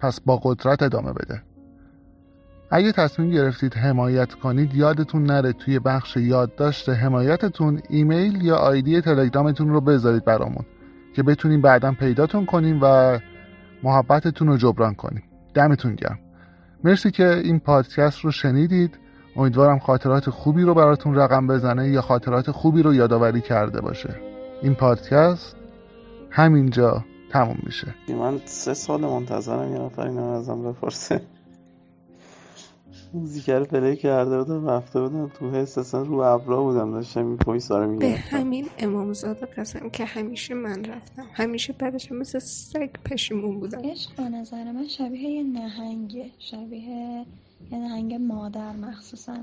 پس 0.00 0.20
با 0.20 0.36
قدرت 0.42 0.82
ادامه 0.82 1.12
بده. 1.12 1.42
اگه 2.70 2.92
تصمیم 2.92 3.30
گرفتید 3.30 3.74
حمایت 3.74 4.34
کنید 4.34 4.74
یادتون 4.74 5.24
نره 5.24 5.52
توی 5.52 5.78
بخش 5.78 6.16
یادداشت 6.16 6.88
حمایتتون 6.88 7.80
ایمیل 7.88 8.42
یا 8.42 8.56
آیدی 8.56 9.00
تلگرامتون 9.00 9.68
رو 9.68 9.80
بذارید 9.80 10.24
برامون. 10.24 10.64
که 11.14 11.22
بتونیم 11.22 11.60
بعدا 11.60 11.92
پیداتون 11.92 12.46
کنیم 12.46 12.78
و 12.82 13.18
محبتتون 13.82 14.48
رو 14.48 14.56
جبران 14.56 14.94
کنیم. 14.94 15.22
دمتون 15.54 15.94
گرم. 15.94 16.18
مرسی 16.84 17.10
که 17.10 17.28
این 17.28 17.58
پادکست 17.58 18.20
رو 18.20 18.30
شنیدید. 18.30 18.98
امیدوارم 19.36 19.78
خاطرات 19.78 20.30
خوبی 20.30 20.62
رو 20.62 20.74
براتون 20.74 21.14
رقم 21.14 21.46
بزنه 21.46 21.88
یا 21.88 22.00
خاطرات 22.00 22.50
خوبی 22.50 22.82
رو 22.82 22.94
یادآوری 22.94 23.40
کرده 23.40 23.80
باشه. 23.80 24.16
این 24.62 24.74
پادکست 24.74 25.56
همینجا 26.30 27.04
تموم 27.30 27.58
میشه. 27.62 27.94
من 28.08 28.40
سه 28.44 28.74
سال 28.74 29.00
منتظرم 29.00 29.72
یه 29.72 29.78
نفر 29.78 30.08
اینو 30.08 30.22
ازم 30.22 30.62
بپرسه. 30.62 31.20
موزیک 33.14 33.50
رو 33.50 33.64
play 33.64 33.96
کرده 33.96 34.38
بودم 34.38 34.68
رفته 34.68 35.00
بودم 35.00 35.28
تو 35.28 35.50
حس 35.50 35.78
اصلا 35.78 36.02
رو 36.02 36.18
ابرا 36.20 36.62
بودم. 36.62 36.90
داشتم 36.92 37.26
این 37.26 37.36
voice 37.36 37.70
رو 37.70 37.96
به 37.96 38.10
همین 38.10 38.66
امامزاده 38.78 39.46
قسم 39.46 39.90
که 39.90 40.04
همیشه 40.04 40.54
من 40.54 40.84
رفتم. 40.84 41.26
همیشه 41.32 41.72
بعدش 41.72 42.12
مثل 42.12 42.38
سگ 42.38 42.90
پشیمون 43.04 43.60
بودم. 43.60 43.80
عشق 43.84 44.16
به 44.16 44.22
نظر 44.22 44.72
من 44.72 44.86
شبیه 44.88 45.30
یه 45.30 45.42
نهنگه. 45.42 46.30
شبیه 46.38 47.26
یه 47.70 47.78
نهنگ 47.78 48.14
مادر 48.14 48.72
مخصوصا. 48.72 49.36